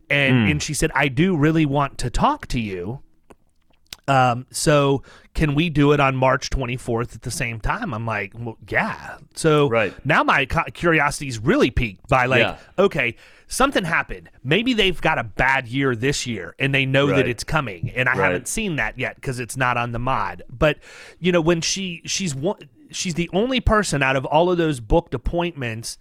And, 0.09 0.49
and 0.51 0.63
she 0.63 0.73
said, 0.73 0.91
I 0.95 1.09
do 1.09 1.35
really 1.35 1.65
want 1.65 1.97
to 1.99 2.09
talk 2.09 2.47
to 2.47 2.59
you. 2.59 3.01
Um, 4.07 4.45
so 4.51 5.03
can 5.33 5.55
we 5.55 5.69
do 5.69 5.91
it 5.93 5.99
on 5.99 6.15
March 6.15 6.49
24th 6.49 7.15
at 7.15 7.21
the 7.21 7.31
same 7.31 7.59
time? 7.59 7.93
I'm 7.93 8.05
like, 8.05 8.33
well, 8.37 8.57
yeah. 8.67 9.17
So 9.35 9.69
Right. 9.69 9.93
now 10.05 10.23
my 10.23 10.45
cu- 10.45 10.69
curiosity 10.73 11.27
is 11.27 11.39
really 11.39 11.69
piqued 11.71 12.07
by 12.09 12.25
like, 12.25 12.39
Yeah. 12.41 12.57
okay, 12.79 13.15
something 13.47 13.83
happened. 13.85 14.29
Maybe 14.43 14.73
they've 14.73 14.99
got 14.99 15.17
a 15.19 15.23
bad 15.23 15.67
year 15.67 15.95
this 15.95 16.25
year 16.27 16.55
and 16.59 16.73
they 16.73 16.85
know 16.85 17.07
that 17.07 17.27
it's 17.27 17.43
coming. 17.43 17.91
And 17.95 18.09
I 18.09 18.13
Right. 18.17 18.23
haven't 18.25 18.47
seen 18.47 18.75
that 18.77 18.97
yet 18.97 19.15
because 19.15 19.39
it's 19.39 19.55
not 19.55 19.77
on 19.77 19.91
the 19.91 19.99
mod. 19.99 20.43
But 20.49 20.79
you 21.19 21.31
know, 21.31 21.41
when 21.41 21.61
she 21.61 22.01
she's 22.05 22.33
one, 22.35 22.57
she's 22.89 23.13
the 23.13 23.29
only 23.33 23.61
person 23.61 24.01
out 24.03 24.15
of 24.17 24.25
all 24.25 24.51
of 24.51 24.57
those 24.57 24.79
booked 24.79 25.13
appointments 25.13 25.97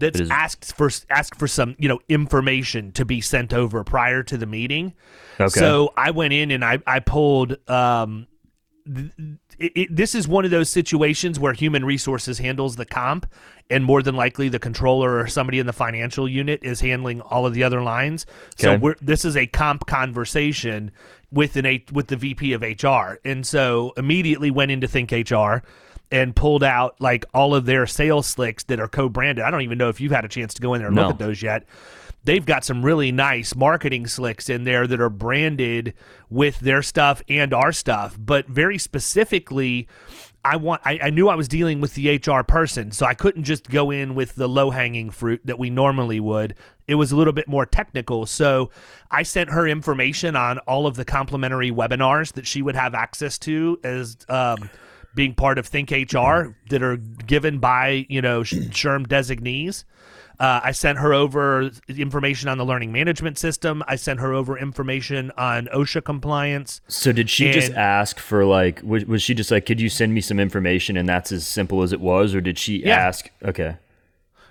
that's 0.00 0.30
asked 0.30 0.74
for 0.74 0.90
asked 1.08 1.36
for 1.36 1.46
some 1.46 1.76
you 1.78 1.88
know 1.88 2.00
information 2.08 2.92
to 2.92 3.04
be 3.04 3.20
sent 3.20 3.52
over 3.52 3.84
prior 3.84 4.22
to 4.24 4.36
the 4.36 4.46
meeting. 4.46 4.94
Okay. 5.38 5.48
So 5.48 5.92
I 5.96 6.10
went 6.10 6.32
in 6.32 6.50
and 6.50 6.64
I 6.64 6.78
I 6.86 7.00
pulled 7.00 7.56
um 7.68 8.26
it, 9.58 9.72
it, 9.76 9.94
this 9.94 10.14
is 10.14 10.26
one 10.26 10.44
of 10.44 10.50
those 10.50 10.70
situations 10.70 11.38
where 11.38 11.52
human 11.52 11.84
resources 11.84 12.38
handles 12.38 12.76
the 12.76 12.86
comp 12.86 13.26
and 13.68 13.84
more 13.84 14.02
than 14.02 14.16
likely 14.16 14.48
the 14.48 14.58
controller 14.58 15.18
or 15.18 15.26
somebody 15.26 15.58
in 15.58 15.66
the 15.66 15.72
financial 15.72 16.28
unit 16.28 16.60
is 16.64 16.80
handling 16.80 17.20
all 17.20 17.46
of 17.46 17.54
the 17.54 17.62
other 17.62 17.82
lines 17.82 18.26
so 18.56 18.76
we're, 18.78 18.96
this 19.00 19.24
is 19.24 19.36
a 19.36 19.46
comp 19.46 19.86
conversation 19.86 20.90
with 21.30 21.56
an 21.56 21.82
with 21.92 22.08
the 22.08 22.16
VP 22.16 22.52
of 22.52 22.62
HR 22.62 23.18
and 23.24 23.46
so 23.46 23.92
immediately 23.96 24.50
went 24.50 24.70
into 24.70 24.88
think 24.88 25.12
HR 25.12 25.58
and 26.10 26.34
pulled 26.34 26.64
out 26.64 27.00
like 27.00 27.24
all 27.32 27.54
of 27.54 27.66
their 27.66 27.86
sales 27.86 28.26
slicks 28.26 28.64
that 28.64 28.80
are 28.80 28.88
co-branded. 28.88 29.44
I 29.44 29.50
don't 29.50 29.62
even 29.62 29.78
know 29.78 29.88
if 29.88 30.00
you've 30.00 30.12
had 30.12 30.24
a 30.24 30.28
chance 30.28 30.54
to 30.54 30.62
go 30.62 30.74
in 30.74 30.80
there 30.80 30.88
and 30.88 30.96
No. 30.96 31.02
look 31.02 31.12
at 31.12 31.18
those 31.18 31.42
yet. 31.42 31.64
They've 32.24 32.44
got 32.44 32.64
some 32.64 32.84
really 32.84 33.12
nice 33.12 33.54
marketing 33.54 34.06
slicks 34.06 34.50
in 34.50 34.64
there 34.64 34.86
that 34.86 35.00
are 35.00 35.08
branded 35.08 35.94
with 36.28 36.60
their 36.60 36.82
stuff 36.82 37.22
and 37.28 37.54
our 37.54 37.72
stuff. 37.72 38.16
But 38.18 38.46
very 38.46 38.76
specifically 38.78 39.88
i 40.42 40.56
want 40.56 40.80
I, 40.86 40.98
I 41.02 41.10
knew 41.10 41.28
i 41.28 41.34
was 41.34 41.48
dealing 41.48 41.82
with 41.82 41.92
the 41.94 42.16
hr 42.26 42.40
person 42.42 42.92
so 42.92 43.04
i 43.04 43.12
couldn't 43.12 43.44
just 43.44 43.68
go 43.68 43.90
in 43.90 44.14
with 44.14 44.36
the 44.36 44.48
low 44.48 44.70
hanging 44.70 45.10
fruit 45.10 45.42
that 45.44 45.58
we 45.58 45.68
normally 45.68 46.18
would. 46.18 46.54
It 46.88 46.94
was 46.94 47.12
a 47.12 47.16
little 47.16 47.34
bit 47.34 47.46
more 47.46 47.66
technical. 47.66 48.24
So 48.26 48.70
i 49.10 49.22
sent 49.22 49.50
her 49.50 49.68
information 49.68 50.36
on 50.36 50.58
all 50.60 50.86
of 50.86 50.96
the 50.96 51.04
complimentary 51.04 51.70
webinars 51.70 52.32
that 52.34 52.46
she 52.46 52.62
would 52.62 52.74
have 52.74 52.94
access 52.94 53.38
to 53.40 53.78
as 53.84 54.16
um, 54.30 54.70
being 55.14 55.34
part 55.34 55.58
of 55.58 55.66
think 55.66 55.90
hr 55.90 56.54
that 56.70 56.82
are 56.82 56.96
given 57.26 57.58
by 57.58 58.06
you 58.08 58.22
know 58.22 58.40
SHRM 58.42 59.08
designees 59.08 59.84
uh, 60.38 60.58
I 60.64 60.72
sent 60.72 60.96
her 60.98 61.12
over 61.12 61.70
information 61.88 62.48
on 62.48 62.56
the 62.56 62.64
learning 62.64 62.92
management 62.92 63.36
system. 63.36 63.82
I 63.86 63.96
sent 63.96 64.20
her 64.20 64.32
over 64.32 64.56
information 64.56 65.30
on 65.36 65.66
OSHA 65.66 66.02
compliance. 66.02 66.80
So 66.88 67.12
did 67.12 67.28
she 67.28 67.52
just 67.52 67.72
ask 67.72 68.18
for 68.18 68.46
like 68.46 68.80
was, 68.82 69.04
was 69.04 69.20
she 69.22 69.34
just 69.34 69.50
like 69.50 69.66
could 69.66 69.82
you 69.82 69.90
send 69.90 70.14
me 70.14 70.22
some 70.22 70.40
information 70.40 70.96
and 70.96 71.06
that's 71.06 71.30
as 71.30 71.46
simple 71.46 71.82
as 71.82 71.92
it 71.92 72.00
was 72.00 72.34
or 72.34 72.40
did 72.40 72.58
she 72.58 72.82
Yeah. 72.86 72.96
ask 72.96 73.28
okay 73.44 73.76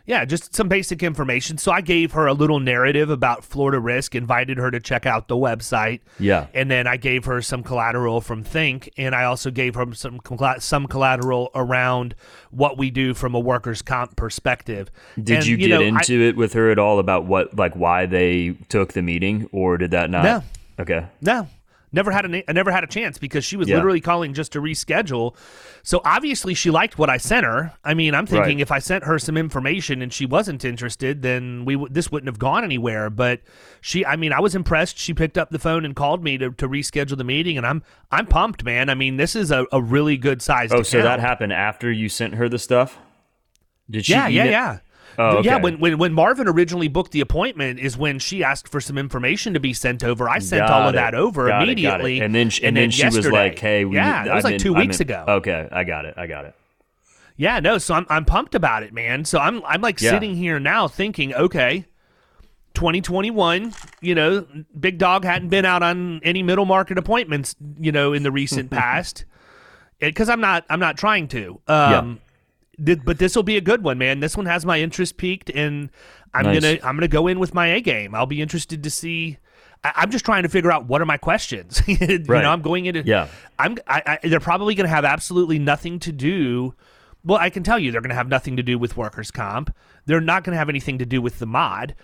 Yeah, 0.09 0.25
just 0.25 0.55
some 0.55 0.67
basic 0.67 1.03
information. 1.03 1.59
So 1.59 1.71
I 1.71 1.81
gave 1.81 2.13
her 2.13 2.25
a 2.25 2.33
little 2.33 2.59
narrative 2.59 3.11
about 3.11 3.43
Florida 3.45 3.79
Risk, 3.79 4.15
invited 4.15 4.57
her 4.57 4.71
to 4.71 4.79
check 4.79 5.05
out 5.05 5.27
the 5.27 5.35
website. 5.35 5.99
Yeah. 6.19 6.47
And 6.55 6.71
then 6.71 6.87
I 6.87 6.97
gave 6.97 7.25
her 7.25 7.43
some 7.43 7.61
collateral 7.61 8.19
from 8.19 8.43
Think, 8.43 8.89
and 8.97 9.13
I 9.13 9.25
also 9.25 9.51
gave 9.51 9.75
her 9.75 9.85
some 9.93 10.19
some 10.57 10.87
collateral 10.87 11.51
around 11.53 12.15
what 12.49 12.75
we 12.75 12.89
do 12.89 13.13
from 13.13 13.35
a 13.35 13.39
workers' 13.39 13.83
comp 13.83 14.15
perspective. 14.15 14.89
did 15.21 15.37
And, 15.37 15.45
you 15.45 15.57
get 15.57 15.69
know, 15.69 15.81
I- 15.81 15.83
into 15.83 16.19
it 16.27 16.35
with 16.35 16.53
her 16.53 16.71
at 16.71 16.79
all 16.79 16.97
about 16.97 17.25
what 17.25 17.55
like 17.55 17.75
why 17.75 18.07
they 18.07 18.55
took 18.67 18.93
the 18.93 19.03
meeting 19.03 19.47
or 19.51 19.77
did 19.77 19.91
that 19.91 20.09
not 20.09 20.23
No. 20.23 20.43
okay 20.79 21.05
No, 21.21 21.47
never 21.91 22.11
had 22.11 22.25
a 22.25 22.49
I 22.49 22.53
never 22.53 22.71
had 22.71 22.83
a 22.83 22.87
chance 22.87 23.17
because 23.17 23.43
she 23.45 23.57
was 23.57 23.67
Yeah. 23.67 23.75
literally 23.77 24.01
calling 24.01 24.33
just 24.33 24.51
to 24.53 24.61
reschedule. 24.61 25.35
So 25.83 26.01
obviously 26.05 26.53
she 26.53 26.69
liked 26.69 26.97
what 26.97 27.09
I 27.09 27.17
sent 27.17 27.45
her. 27.45 27.73
I 27.83 27.93
mean, 27.93 28.13
I'm 28.15 28.25
thinking 28.25 28.57
Right. 28.57 28.61
if 28.61 28.71
I 28.71 28.79
sent 28.79 29.03
her 29.05 29.17
some 29.19 29.37
information 29.37 30.01
and 30.01 30.11
she 30.13 30.25
wasn't 30.25 30.63
interested, 30.65 31.21
then 31.21 31.65
we 31.65 31.75
w- 31.75 31.91
this 31.91 32.11
wouldn't 32.11 32.27
have 32.27 32.39
gone 32.39 32.63
anywhere. 32.63 33.09
But 33.09 33.41
she, 33.81 34.05
I 34.05 34.15
mean, 34.15 34.33
I 34.33 34.39
was 34.39 34.55
impressed. 34.55 34.97
She 34.97 35.13
picked 35.13 35.37
up 35.37 35.49
the 35.49 35.59
phone 35.59 35.85
and 35.85 35.95
called 35.95 36.23
me 36.23 36.37
to, 36.37 36.51
to 36.51 36.67
reschedule 36.69 37.17
the 37.17 37.23
meeting, 37.23 37.57
and 37.57 37.65
I'm 37.65 37.83
I'm 38.11 38.25
pumped, 38.25 38.63
man. 38.63 38.89
I 38.89 38.95
mean, 38.95 39.17
this 39.17 39.35
is 39.35 39.51
a, 39.51 39.65
a 39.71 39.81
really 39.81 40.17
good 40.17 40.41
size. 40.41 40.71
oh 40.73 40.83
so 40.83 41.01
that 41.01 41.19
happened 41.19 41.53
after 41.53 41.91
you 41.91 42.09
sent 42.09 42.35
her 42.35 42.49
the 42.49 42.59
stuff 42.59 42.97
did 43.89 44.05
she 44.05 44.13
Yeah, 44.13 44.27
yeah, 44.27 44.41
email- 44.43 44.51
yeah. 44.51 44.77
Oh, 45.21 45.41
Yeah, 45.43 45.57
when, 45.57 45.79
when 45.79 45.97
when 45.97 46.13
Marvin 46.13 46.47
originally 46.47 46.87
booked 46.87 47.11
the 47.11 47.19
appointment 47.21 47.79
is 47.79 47.97
when 47.97 48.19
she 48.19 48.43
asked 48.43 48.67
for 48.69 48.79
some 48.79 48.97
information 48.97 49.53
to 49.53 49.59
be 49.59 49.73
sent 49.73 50.03
over. 50.03 50.29
I 50.29 50.39
sent 50.39 50.61
Got 50.67 50.71
all 50.71 50.87
of 50.87 50.93
that 50.95 51.13
over 51.13 51.47
Got 51.47 51.61
it, 51.61 51.69
it. 51.69 51.71
immediately, 51.73 52.19
and 52.21 52.33
then 52.33 52.49
she, 52.49 52.63
and, 52.63 52.75
then, 52.77 52.89
she 52.89 53.05
was 53.05 53.27
like 53.27 53.59
hey 53.59 53.83
we 53.85 53.95
yeah, 53.97 54.23
that 54.23 54.35
was 54.35 54.45
I'm 54.45 54.51
like 54.51 54.61
in- 54.61 54.61
2 54.61 54.75
I'm 54.75 54.79
weeks 54.87 54.97
in- 54.99 55.07
ago. 55.07 55.25
okay 55.27 55.67
i 55.71 55.83
got 55.83 56.05
it 56.05 56.13
i 56.17 56.25
got 56.25 56.45
it 56.45 56.55
Yeah, 57.35 57.59
no, 57.59 57.77
so 57.77 57.93
I'm 57.95 58.05
I'm 58.09 58.25
pumped 58.25 58.55
about 58.55 58.83
it, 58.83 58.93
man. 58.93 59.25
So 59.25 59.39
I'm 59.39 59.63
I'm 59.65 59.81
like 59.81 60.01
Yeah. 60.01 60.11
sitting 60.11 60.35
here 60.35 60.59
now 60.59 60.87
thinking, 60.87 61.33
okay, 61.33 61.85
2021, 62.75 63.73
you 64.01 64.15
know, 64.15 64.45
Big 64.79 64.97
Dog 64.97 65.23
hadn't 65.23 65.49
been 65.49 65.65
out 65.65 65.83
on 65.83 66.21
any 66.23 66.43
middle 66.43 66.65
market 66.65 66.97
appointments, 66.97 67.55
you 67.79 67.91
know, 67.91 68.13
in 68.13 68.23
the 68.23 68.31
recent 68.31 68.69
past. 68.79 69.25
Because 69.99 70.29
I'm 70.29 70.39
not 70.39 70.65
I'm 70.69 70.79
not 70.79 70.97
trying 70.97 71.27
to. 71.29 71.59
Um 71.67 72.19
th- 72.83 72.99
but 73.05 73.19
this 73.19 73.35
will 73.35 73.43
be 73.43 73.57
a 73.57 73.61
good 73.61 73.83
one, 73.83 73.97
man. 73.97 74.19
This 74.19 74.35
one 74.37 74.45
has 74.45 74.65
my 74.65 74.79
interest 74.79 75.17
peaked 75.17 75.49
and 75.49 75.89
I'm 76.33 76.45
Nice. 76.45 76.61
gonna 76.61 76.77
I'm 76.83 76.95
gonna 76.95 77.07
go 77.07 77.27
in 77.27 77.39
with 77.39 77.53
my 77.53 77.67
A 77.67 77.81
game. 77.81 78.13
I'll 78.15 78.25
be 78.25 78.41
interested 78.41 78.83
to 78.83 78.89
see 78.89 79.37
I- 79.83 79.93
I'm 79.95 80.11
just 80.11 80.25
trying 80.25 80.43
to 80.43 80.49
figure 80.49 80.71
out 80.71 80.85
what 80.85 81.01
are 81.01 81.05
my 81.05 81.17
questions. 81.17 81.81
you 81.87 81.97
Right. 82.27 82.43
know, 82.43 82.51
I'm 82.51 82.61
going 82.61 82.85
into 82.85 83.03
Yeah. 83.05 83.27
I'm 83.57 83.77
I, 83.87 84.19
I, 84.23 84.27
they're 84.27 84.39
probably 84.39 84.75
going 84.75 84.87
to 84.87 84.93
have 84.93 85.05
absolutely 85.05 85.59
nothing 85.59 85.99
to 85.99 86.11
do. 86.11 86.73
Well, 87.23 87.37
I 87.37 87.49
can 87.49 87.63
tell 87.63 87.77
you 87.79 87.91
they're 87.91 88.01
going 88.01 88.09
to 88.09 88.15
have 88.15 88.29
nothing 88.29 88.55
to 88.57 88.63
do 88.63 88.77
with 88.77 88.95
workers' 88.95 89.31
comp. 89.31 89.75
They're 90.05 90.21
not 90.21 90.43
going 90.43 90.53
to 90.53 90.57
have 90.57 90.69
anything 90.69 90.97
to 90.99 91.05
do 91.05 91.21
with 91.21 91.39
the 91.39 91.45
mod 91.45 91.95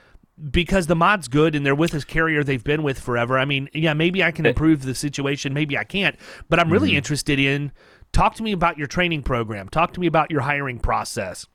because 0.51 0.87
the 0.87 0.95
mod's 0.95 1.29
good 1.29 1.55
and 1.55 1.65
they're 1.65 1.75
with 1.75 1.91
this 1.91 2.03
carrier 2.03 2.43
they've 2.43 2.63
been 2.63 2.83
with 2.83 2.99
forever. 2.99 3.39
I 3.39 3.45
mean, 3.45 3.69
yeah, 3.73 3.93
maybe 3.93 4.23
I 4.23 4.31
can 4.31 4.45
eh. 4.45 4.49
improve 4.49 4.83
the 4.83 4.93
situation, 4.93 5.53
maybe 5.53 5.77
I 5.77 5.85
can't, 5.85 6.17
but 6.49 6.59
I'm 6.59 6.69
really 6.69 6.89
mm-hmm. 6.89 6.97
interested 6.97 7.39
in 7.39 7.71
talk 8.15 8.35
to 8.35 8.43
me 8.43 8.53
about 8.53 8.77
your 8.77 8.87
training 8.87 9.21
program, 9.23 9.67
talk 9.67 9.93
to 9.93 9.99
me 9.99 10.07
about 10.07 10.31
your 10.31 10.41
hiring 10.41 10.79
process. 10.79 11.45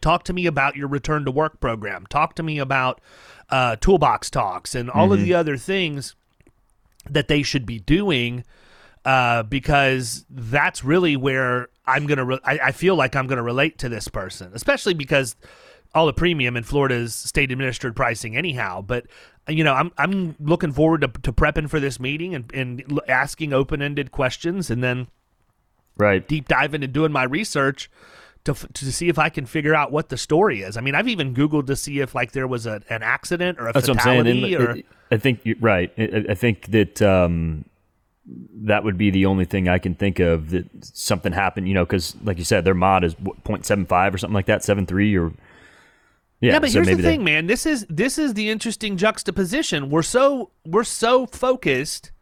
Talk 0.00 0.24
to 0.24 0.32
me 0.32 0.46
about 0.46 0.74
your 0.74 0.88
return 0.88 1.24
to 1.24 1.30
work 1.30 1.60
program. 1.60 2.06
Talk 2.06 2.34
to 2.36 2.42
me 2.42 2.58
about 2.58 3.00
uh, 3.48 3.76
toolbox 3.76 4.28
talks 4.28 4.74
and 4.74 4.90
all 4.90 5.12
of 5.12 5.20
the 5.20 5.34
other 5.34 5.56
things 5.56 6.16
that 7.08 7.28
they 7.28 7.42
should 7.44 7.64
be 7.64 7.78
doing 7.78 8.42
uh, 9.04 9.44
because 9.44 10.24
that's 10.28 10.82
really 10.82 11.16
where 11.16 11.68
I'm 11.86 12.08
gonna. 12.08 12.24
Re- 12.24 12.40
I, 12.42 12.58
I 12.58 12.72
feel 12.72 12.96
like 12.96 13.14
I'm 13.14 13.28
gonna 13.28 13.42
relate 13.42 13.78
to 13.78 13.88
this 13.88 14.08
person, 14.08 14.50
especially 14.52 14.94
because 14.94 15.36
all 15.94 16.06
the 16.06 16.12
premium 16.12 16.56
in 16.56 16.64
Florida's 16.64 17.14
state 17.14 17.52
administered 17.52 17.94
pricing 17.94 18.36
anyhow. 18.36 18.82
But 18.82 19.06
you 19.46 19.62
know, 19.62 19.74
I'm 19.74 19.92
I'm 19.96 20.34
looking 20.40 20.72
forward 20.72 21.02
to, 21.02 21.08
to 21.22 21.32
prepping 21.32 21.70
for 21.70 21.78
this 21.78 22.00
meeting 22.00 22.34
and, 22.34 22.52
and 22.52 23.00
asking 23.06 23.52
open 23.52 23.80
ended 23.80 24.10
questions, 24.10 24.70
and 24.70 24.82
then 24.82 25.06
right 25.96 26.26
deep 26.28 26.48
diving 26.48 26.82
and 26.82 26.92
doing 26.92 27.12
my 27.12 27.24
research 27.24 27.90
to 28.46 28.54
to 28.72 28.92
see 28.92 29.08
if 29.08 29.18
I 29.18 29.28
can 29.28 29.44
figure 29.44 29.74
out 29.74 29.92
what 29.92 30.08
the 30.08 30.16
story 30.16 30.62
is. 30.62 30.76
I 30.76 30.80
mean, 30.80 30.94
I've 30.94 31.08
even 31.08 31.34
Googled 31.34 31.66
to 31.66 31.76
see 31.76 32.00
if 32.00 32.14
like 32.14 32.32
there 32.32 32.46
was 32.46 32.66
a, 32.66 32.80
an 32.88 33.02
accident 33.02 33.58
or 33.60 33.68
a 33.68 33.72
That's 33.72 33.88
fatality. 33.88 34.40
What 34.40 34.60
I'm 34.60 34.66
saying. 34.66 34.82
Or 34.82 34.82
I 35.10 35.18
think 35.18 35.40
you're 35.44 35.56
right. 35.60 35.92
I, 35.98 36.24
I 36.30 36.34
think 36.34 36.66
that 36.68 37.02
um, 37.02 37.64
that 38.26 38.84
would 38.84 38.96
be 38.96 39.10
the 39.10 39.26
only 39.26 39.44
thing 39.44 39.68
I 39.68 39.78
can 39.78 39.94
think 39.94 40.20
of 40.20 40.50
that 40.50 40.66
something 40.80 41.32
happened. 41.32 41.68
You 41.68 41.74
know, 41.74 41.84
because 41.84 42.16
like 42.24 42.38
you 42.38 42.44
said, 42.44 42.64
their 42.64 42.74
mod 42.74 43.04
is 43.04 43.18
what, 43.18 43.42
0.75 43.44 44.14
or 44.14 44.18
something 44.18 44.34
like 44.34 44.46
that, 44.46 44.62
7.3 44.62 45.20
or 45.20 45.32
yeah, 46.40 46.52
yeah, 46.52 46.58
but 46.58 46.70
so 46.70 46.82
here's 46.82 46.96
the 46.96 47.02
thing, 47.02 47.20
they... 47.20 47.32
man. 47.32 47.46
This 47.46 47.66
is 47.66 47.86
this 47.88 48.18
is 48.18 48.34
the 48.34 48.50
interesting 48.50 48.96
juxtaposition. 48.96 49.90
We're 49.90 50.02
so 50.02 50.50
we're 50.64 50.84
so 50.84 51.26
focused 51.26 52.12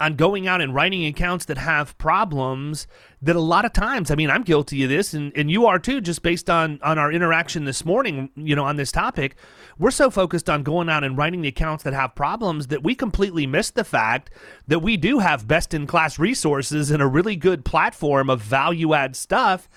on 0.00 0.14
going 0.14 0.46
out 0.46 0.60
and 0.60 0.74
writing 0.74 1.04
accounts 1.06 1.44
that 1.46 1.58
have 1.58 1.96
problems 1.98 2.86
that 3.20 3.34
a 3.34 3.40
lot 3.40 3.64
of 3.64 3.72
times 3.72 4.10
i 4.10 4.14
mean 4.14 4.30
i'm 4.30 4.42
guilty 4.42 4.82
of 4.84 4.88
this 4.88 5.12
and, 5.12 5.32
and 5.36 5.50
you 5.50 5.66
are 5.66 5.78
too 5.78 6.00
just 6.00 6.22
based 6.22 6.48
on 6.48 6.78
on 6.82 6.98
our 6.98 7.12
interaction 7.12 7.64
this 7.64 7.84
morning 7.84 8.30
you 8.36 8.54
know 8.54 8.64
on 8.64 8.76
this 8.76 8.92
topic 8.92 9.36
we're 9.78 9.90
so 9.90 10.10
focused 10.10 10.48
on 10.48 10.62
going 10.62 10.88
out 10.88 11.04
and 11.04 11.16
writing 11.16 11.42
the 11.42 11.48
accounts 11.48 11.84
that 11.84 11.92
have 11.92 12.14
problems 12.14 12.68
that 12.68 12.82
we 12.82 12.94
completely 12.94 13.46
miss 13.46 13.70
the 13.70 13.84
fact 13.84 14.30
that 14.66 14.80
we 14.80 14.96
do 14.96 15.18
have 15.18 15.48
best 15.48 15.74
in 15.74 15.86
class 15.86 16.18
resources 16.18 16.90
and 16.90 17.02
a 17.02 17.06
really 17.06 17.36
good 17.36 17.64
platform 17.64 18.30
of 18.30 18.40
value 18.40 18.94
add 18.94 19.16
stuff 19.16 19.68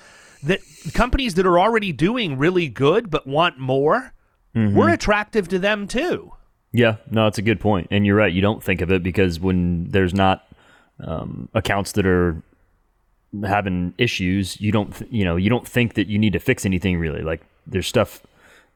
that 0.44 0.60
companies 0.94 1.36
that 1.36 1.46
are 1.46 1.60
already 1.60 1.92
doing 1.92 2.38
really 2.38 2.68
good 2.68 3.10
but 3.10 3.26
want 3.26 3.58
more 3.58 4.14
mm-hmm. 4.56 4.76
we're 4.76 4.90
attractive 4.90 5.48
to 5.48 5.58
them 5.58 5.88
too 5.88 6.32
yeah, 6.74 6.98
no, 7.10 7.28
it's 7.28 7.38
a 7.38 7.42
good 7.42 7.60
point, 7.60 7.88
and 7.92 8.06
you're 8.06 8.16
right. 8.16 8.32
You 8.32 8.42
don't 8.42 8.64
think 8.64 8.82
of 8.82 8.92
it 8.92 9.04
because 9.04 9.40
when 9.40 9.90
there's 9.90 10.14
not 10.14 10.48
um, 11.00 11.50
accounts 11.54 11.94
that 11.94 12.06
are 12.06 12.42
having 13.44 13.94
issues, 13.98 14.60
you 14.62 14.72
don't, 14.72 14.96
th- 14.96 15.12
you 15.12 15.26
know, 15.26 15.36
you 15.36 15.50
don't 15.50 15.68
think 15.68 15.96
that 15.96 16.08
you 16.08 16.18
need 16.18 16.34
to 16.34 16.40
fix 16.40 16.66
anything 16.66 16.98
really. 16.98 17.22
Like 17.22 17.42
there's 17.68 17.88
stuff, 17.88 18.22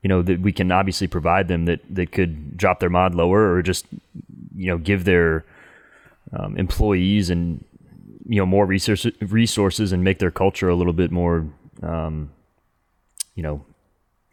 you 0.01 0.10
know, 0.10 0.21
that 0.21 0.41
we 0.41 0.51
can 0.51 0.71
obviously 0.71 1.08
provide 1.08 1.47
them 1.47 1.65
that 1.65 1.79
that 1.89 2.12
could 2.12 2.58
drop 2.58 2.79
their 2.79 2.89
mod 2.89 3.15
lower 3.15 3.53
or 3.53 3.62
just, 3.62 3.86
you 4.55 4.67
know, 4.67 4.77
give 4.77 5.05
their 5.05 5.45
um, 6.34 6.58
employees 6.58 7.29
and 7.29 7.63
you 8.27 8.39
know 8.39 8.45
more 8.45 8.65
resources 8.65 9.13
resources 9.21 9.91
and 9.91 10.03
make 10.03 10.19
their 10.19 10.31
culture 10.31 10.67
a 10.67 10.75
little 10.75 10.93
bit 10.93 11.12
more, 11.12 11.47
um, 11.81 12.31
you 13.36 13.43
know, 13.43 13.63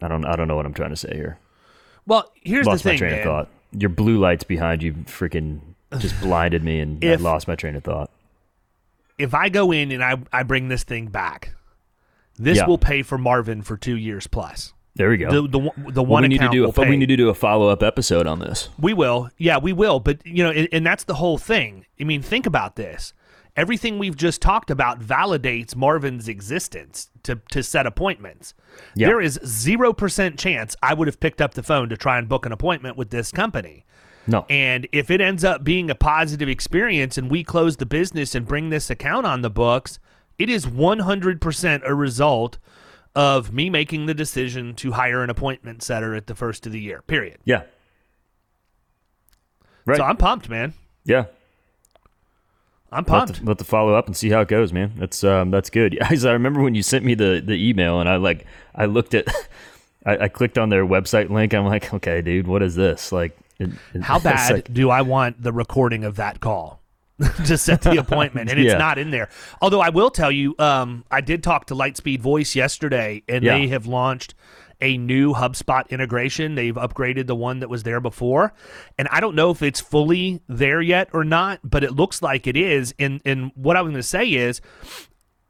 I 0.01 0.09
don't 0.09 0.25
I 0.25 0.35
don't 0.35 0.49
know 0.49 0.57
what 0.57 0.67
I'm 0.67 0.75
trying 0.75 0.91
to 0.91 0.97
say 0.97 1.15
here. 1.15 1.39
Well, 2.07 2.31
here's 2.43 2.67
lost 2.67 2.83
the 2.83 2.91
thing, 2.91 2.95
my 2.95 2.99
train 2.99 3.11
man. 3.13 3.21
of 3.21 3.25
thought. 3.25 3.49
Your 3.73 3.91
blue 3.91 4.19
lights 4.19 4.45
behind 4.45 4.83
you 4.83 4.93
freaking 4.93 5.61
just 5.99 6.21
blinded 6.21 6.63
me, 6.63 6.81
and 6.81 7.03
if, 7.03 7.21
I 7.21 7.23
lost 7.23 7.49
my 7.49 7.55
train 7.55 7.77
of 7.77 7.85
thought. 7.85 8.11
If 9.19 9.35
I 9.35 9.49
go 9.49 9.73
in 9.73 9.93
and 9.93 10.03
I 10.03 10.19
I 10.33 10.43
bring 10.43 10.69
this 10.69 10.85
thing 10.85 11.07
back, 11.07 11.55
this 12.37 12.59
yeah. 12.59 12.67
will 12.67 12.79
pay 12.79 13.03
for 13.03 13.19
Marvin 13.19 13.63
for 13.63 13.77
two 13.77 13.97
years 13.97 14.27
plus. 14.27 14.73
There 14.95 15.09
we 15.09 15.17
go. 15.17 15.31
The 15.31 15.49
the, 15.49 15.91
the 15.93 16.03
one 16.03 16.09
well, 16.09 16.23
we 16.23 16.29
need 16.29 16.41
to 16.41 16.51
do 16.51 16.67
a, 16.67 16.89
we 16.89 16.97
need 16.97 17.07
to 17.07 17.17
do 17.17 17.31
a 17.31 17.35
follow 17.35 17.69
up 17.69 17.83
episode 17.83 18.27
on 18.27 18.41
this. 18.41 18.69
We 18.79 18.93
will, 18.93 19.31
yeah, 19.39 19.59
we 19.59 19.73
will. 19.73 20.01
But 20.01 20.27
you 20.27 20.45
know, 20.45 20.51
and, 20.51 20.69
and 20.71 20.85
that's 20.85 21.05
the 21.05 21.15
whole 21.15 21.39
thing. 21.39 21.87
I 22.01 22.05
mean, 22.05 22.21
think 22.21 22.47
about 22.47 22.77
this 22.77 23.15
everything 23.57 23.99
we've 23.99 24.17
just 24.17 24.41
talked 24.41 24.71
about 24.71 25.01
validates 25.01 25.77
Marvin's 25.77 26.29
existence 26.29 27.11
to, 27.23 27.37
to 27.51 27.63
set 27.63 27.87
appointments. 27.87 28.55
Yep. 28.97 29.09
There 29.09 29.21
is 29.21 29.39
0% 29.39 30.39
chance 30.39 30.77
I 30.83 30.95
would 30.95 31.09
have 31.09 31.21
picked 31.21 31.41
up 31.41 31.55
the 31.55 31.63
phone 31.63 31.89
to 31.91 31.97
try 31.97 32.19
and 32.19 32.29
book 32.29 32.47
an 32.47 32.53
appointment 32.53 32.97
with 32.97 33.11
this 33.11 33.31
company. 33.31 33.85
No. 34.27 34.47
And 34.49 34.89
if 34.93 35.11
it 35.11 35.21
ends 35.21 35.45
up 35.45 35.65
being 35.65 35.91
a 35.91 35.95
positive 35.95 36.49
experience 36.49 37.19
and 37.19 37.31
we 37.31 37.43
close 37.43 37.77
the 37.77 37.87
business 37.87 38.35
and 38.35 38.47
bring 38.47 38.71
this 38.71 38.89
account 38.89 39.27
on 39.27 39.43
the 39.43 39.51
books, 39.51 39.99
it 40.39 40.49
is 40.49 40.67
100% 40.67 41.83
a 41.85 41.95
result 41.95 42.59
of 43.15 43.53
me 43.53 43.69
making 43.69 44.07
the 44.07 44.15
decision 44.15 44.75
to 44.77 44.93
hire 44.93 45.23
an 45.23 45.29
appointment 45.29 45.83
setter 45.83 46.15
at 46.15 46.27
the 46.27 46.35
first 46.35 46.67
of 46.67 46.73
the 46.73 46.81
year, 46.81 47.03
period. 47.03 47.39
Yeah. 47.45 47.65
Right. 49.85 49.99
So 49.99 50.05
I'm 50.05 50.17
pumped, 50.17 50.49
man. 50.49 50.73
Yeah. 51.05 51.25
I'm 52.93 53.05
pumped. 53.05 53.43
Let 53.43 53.59
to, 53.59 53.65
follow 53.65 53.95
up 53.95 54.07
and 54.07 54.17
see 54.17 54.31
how 54.31 54.43
it 54.43 54.49
goes, 54.49 54.73
man. 54.73 54.93
That's 54.97 55.25
um, 55.25 55.51
that's 55.51 55.71
good. 55.71 55.99
I 56.03 56.15
remember 56.33 56.63
when 56.63 56.75
you 56.75 56.83
sent 56.83 57.05
me 57.05 57.15
the 57.15 57.43
the 57.45 57.55
email 57.55 58.01
and 58.01 58.09
I 58.09 58.17
like 58.17 58.47
I 58.75 58.85
looked 58.85 59.15
at, 59.15 59.27
I, 60.07 60.19
I 60.19 60.29
clicked 60.29 60.59
on 60.59 60.69
their 60.69 60.85
website 60.85 61.31
link. 61.31 61.55
I'm 61.55 61.65
like, 61.65 61.93
okay, 61.95 62.21
dude, 62.21 62.47
what 62.47 62.63
is 62.63 62.75
this? 62.77 63.11
Like, 63.11 63.37
it, 63.59 63.71
it, 63.95 64.03
how 64.03 64.19
bad 64.21 64.53
like, 64.53 64.73
do 64.73 64.91
I 64.91 65.03
want 65.03 65.43
the 65.43 65.53
recording 65.53 66.05
of 66.05 66.17
that 66.17 66.41
call? 66.41 66.81
to 67.47 67.57
set 67.57 67.83
the 67.83 67.99
appointment, 67.99 68.51
and 68.51 68.59
it's 68.59 68.73
yeah. 68.73 68.79
not 68.79 68.99
in 68.99 69.13
there. 69.13 69.29
Although 69.61 69.81
I 69.81 69.91
will 69.91 70.11
tell 70.11 70.33
you, 70.33 70.57
um, 70.59 71.05
I 71.09 71.21
did 71.21 71.45
talk 71.45 71.67
to 71.67 71.75
Lightspeed 71.75 72.21
Voice 72.21 72.57
yesterday, 72.57 73.23
and 73.29 73.45
yeah. 73.45 73.59
they 73.59 73.69
have 73.69 73.87
launched 73.87 74.35
a 74.83 74.99
new 74.99 75.33
HubSpot 75.33 75.89
integration. 75.89 76.57
They've 76.57 76.75
upgraded 76.75 77.27
the 77.27 77.37
one 77.37 77.61
that 77.61 77.71
was 77.71 77.85
there 77.85 78.01
before. 78.01 78.53
And 78.99 79.09
I 79.09 79.21
don't 79.21 79.35
know 79.35 79.51
if 79.51 79.63
it's 79.63 79.81
fully 79.81 80.43
there 80.49 80.83
yet 80.83 81.09
or 81.13 81.25
not, 81.25 81.61
but 81.63 81.85
it 81.85 81.93
looks 81.93 82.21
like 82.21 82.47
it 82.47 82.57
is. 82.57 82.95
And 82.99 83.23
and 83.25 83.53
what 83.55 83.77
I 83.77 83.83
was 83.83 83.93
going 83.93 84.03
to 84.03 84.07
say 84.07 84.29
is 84.29 84.61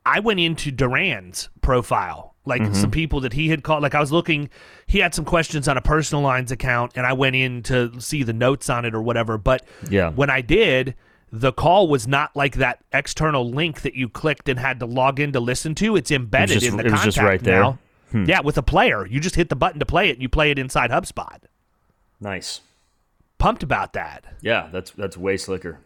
I 0.04 0.20
went 0.20 0.38
into 0.38 0.70
Duran's 0.70 1.48
profile, 1.62 2.34
like 2.44 2.60
mm-hmm. 2.60 2.74
some 2.74 2.90
people 2.90 3.20
that 3.20 3.32
he 3.32 3.48
had 3.48 3.62
called. 3.64 3.82
Like 3.82 3.94
I 3.94 4.00
was 4.00 4.12
looking, 4.12 4.50
he 4.86 4.98
had 4.98 5.14
some 5.14 5.24
questions 5.24 5.66
on 5.66 5.76
a 5.76 5.82
personal 5.82 6.22
lines 6.22 6.52
account, 6.52 6.92
and 6.94 7.06
I 7.06 7.14
went 7.14 7.34
in 7.34 7.62
to 7.64 8.00
see 8.00 8.22
the 8.22 8.32
notes 8.34 8.68
on 8.68 8.84
it 8.84 8.94
or 8.94 9.02
whatever. 9.02 9.38
But 9.38 9.64
yeah, 9.88 10.10
when 10.10 10.28
I 10.28 10.42
did, 10.42 10.94
the 11.32 11.52
call 11.52 11.88
was 11.88 12.06
not 12.06 12.36
like 12.36 12.56
that 12.56 12.84
external 12.92 13.48
link 13.48 13.80
that 13.80 13.94
you 13.94 14.08
clicked 14.10 14.50
and 14.50 14.58
had 14.58 14.80
to 14.80 14.86
log 14.86 15.18
in 15.18 15.32
to 15.32 15.40
listen 15.40 15.74
to. 15.76 15.96
It's 15.96 16.10
embedded 16.10 16.60
just, 16.60 16.66
in 16.66 16.76
the 16.76 16.84
it 16.84 16.90
contact 16.90 17.06
was 17.06 17.14
just 17.14 17.24
right 17.24 17.42
there. 17.42 17.62
now. 17.62 17.78
Hmm. 18.12 18.24
Yeah, 18.26 18.40
with 18.40 18.58
a 18.58 18.62
player. 18.62 19.06
You 19.06 19.20
just 19.20 19.36
hit 19.36 19.48
the 19.48 19.56
button 19.56 19.80
to 19.80 19.86
play 19.86 20.08
it 20.08 20.12
and 20.12 20.22
you 20.22 20.28
play 20.28 20.50
it 20.50 20.58
inside 20.58 20.90
HubSpot. 20.90 21.40
Nice. 22.20 22.60
Pumped 23.38 23.62
about 23.62 23.94
that. 23.94 24.24
Yeah, 24.40 24.68
that's 24.70 24.92
that's 24.92 25.16
way 25.16 25.36
slicker. 25.36 25.80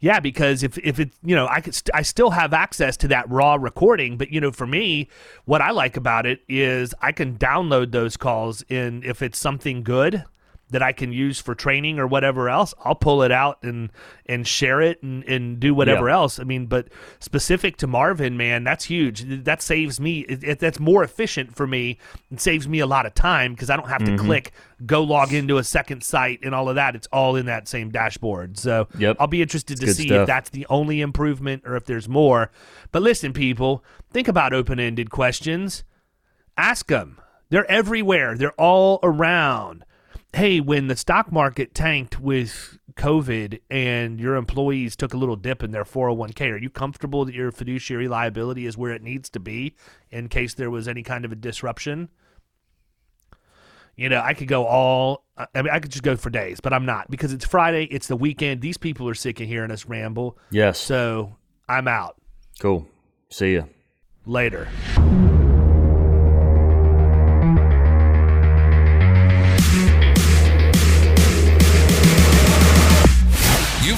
Yeah, 0.00 0.20
because 0.20 0.62
if 0.62 0.78
if 0.78 0.98
it 0.98 1.10
you 1.22 1.36
know 1.36 1.46
I 1.48 1.60
could 1.60 1.74
st- 1.74 1.94
I 1.94 2.02
still 2.02 2.30
have 2.30 2.52
access 2.52 2.96
to 2.98 3.08
that 3.08 3.28
raw 3.30 3.54
recording, 3.54 4.16
but 4.16 4.30
you 4.32 4.40
know 4.40 4.50
for 4.50 4.66
me, 4.66 5.08
what 5.44 5.60
I 5.60 5.70
like 5.70 5.96
about 5.96 6.24
it 6.26 6.40
is 6.48 6.94
I 7.02 7.12
can 7.12 7.36
download 7.36 7.92
those 7.92 8.16
calls 8.16 8.62
in 8.68 9.02
if 9.04 9.20
it's 9.20 9.38
something 9.38 9.82
good 9.82 10.24
that 10.72 10.82
I 10.82 10.92
can 10.92 11.12
use 11.12 11.38
for 11.38 11.54
training 11.54 11.98
or 11.98 12.06
whatever 12.06 12.48
else, 12.48 12.74
I'll 12.84 12.94
pull 12.94 13.22
it 13.22 13.30
out 13.30 13.62
and 13.62 13.90
and 14.26 14.46
share 14.46 14.80
it 14.80 15.02
and, 15.02 15.24
and 15.24 15.60
do 15.60 15.74
whatever 15.74 16.08
yeah. 16.08 16.14
else. 16.14 16.38
I 16.38 16.44
mean, 16.44 16.66
but 16.66 16.88
specific 17.20 17.76
to 17.78 17.86
Marvin, 17.86 18.36
man, 18.36 18.64
that's 18.64 18.84
huge. 18.84 19.24
That 19.44 19.62
saves 19.62 20.00
me. 20.00 20.20
It, 20.20 20.44
it, 20.44 20.58
that's 20.58 20.80
more 20.80 21.04
efficient 21.04 21.54
for 21.54 21.66
me. 21.66 21.98
It 22.30 22.40
saves 22.40 22.66
me 22.66 22.80
a 22.80 22.86
lot 22.86 23.06
of 23.06 23.14
time 23.14 23.52
because 23.52 23.70
I 23.70 23.76
don't 23.76 23.88
have 23.88 24.04
to 24.04 24.12
mm-hmm. 24.12 24.26
click 24.26 24.52
go 24.84 25.02
log 25.02 25.32
into 25.32 25.58
a 25.58 25.64
second 25.64 26.02
site 26.02 26.40
and 26.42 26.54
all 26.54 26.68
of 26.68 26.74
that. 26.74 26.96
It's 26.96 27.06
all 27.12 27.36
in 27.36 27.46
that 27.46 27.68
same 27.68 27.90
dashboard. 27.90 28.58
So 28.58 28.88
yep. 28.98 29.16
I'll 29.20 29.26
be 29.26 29.42
interested 29.42 29.78
to 29.80 29.94
see 29.94 30.08
stuff. 30.08 30.22
if 30.22 30.26
that's 30.26 30.50
the 30.50 30.66
only 30.68 31.00
improvement 31.00 31.62
or 31.64 31.76
if 31.76 31.84
there's 31.84 32.08
more. 32.08 32.50
But 32.90 33.02
listen, 33.02 33.32
people, 33.32 33.84
think 34.10 34.28
about 34.28 34.52
open 34.52 34.80
ended 34.80 35.10
questions. 35.10 35.84
Ask 36.56 36.88
them. 36.88 37.20
They're 37.50 37.70
everywhere. 37.70 38.36
They're 38.36 38.52
all 38.52 38.98
around 39.02 39.84
hey, 40.34 40.60
when 40.60 40.86
the 40.86 40.96
stock 40.96 41.30
market 41.30 41.74
tanked 41.74 42.18
with 42.18 42.78
COVID 42.94 43.60
and 43.70 44.18
your 44.18 44.36
employees 44.36 44.96
took 44.96 45.12
a 45.12 45.16
little 45.16 45.36
dip 45.36 45.62
in 45.62 45.72
their 45.72 45.84
401k, 45.84 46.52
are 46.52 46.56
you 46.56 46.70
comfortable 46.70 47.24
that 47.24 47.34
your 47.34 47.52
fiduciary 47.52 48.08
liability 48.08 48.66
is 48.66 48.76
where 48.76 48.92
it 48.92 49.02
needs 49.02 49.28
to 49.30 49.40
be 49.40 49.74
in 50.10 50.28
case 50.28 50.54
there 50.54 50.70
was 50.70 50.88
any 50.88 51.02
kind 51.02 51.24
of 51.24 51.32
a 51.32 51.36
disruption? 51.36 52.08
You 53.94 54.08
know, 54.08 54.22
I 54.22 54.32
could 54.32 54.48
go 54.48 54.64
all, 54.64 55.26
I 55.36 55.60
mean, 55.60 55.70
I 55.70 55.78
could 55.78 55.90
just 55.90 56.02
go 56.02 56.16
for 56.16 56.30
days, 56.30 56.60
but 56.60 56.72
I'm 56.72 56.86
not 56.86 57.10
because 57.10 57.34
it's 57.34 57.44
Friday, 57.44 57.84
it's 57.84 58.06
the 58.06 58.16
weekend. 58.16 58.62
These 58.62 58.78
people 58.78 59.06
are 59.08 59.14
sick 59.14 59.38
of 59.40 59.46
hearing 59.46 59.70
us 59.70 59.84
ramble. 59.84 60.38
Yes. 60.50 60.78
So 60.78 61.36
I'm 61.68 61.86
out. 61.86 62.16
Cool. 62.58 62.86
See 63.28 63.56
ya. 63.56 63.64
Later. 64.24 64.68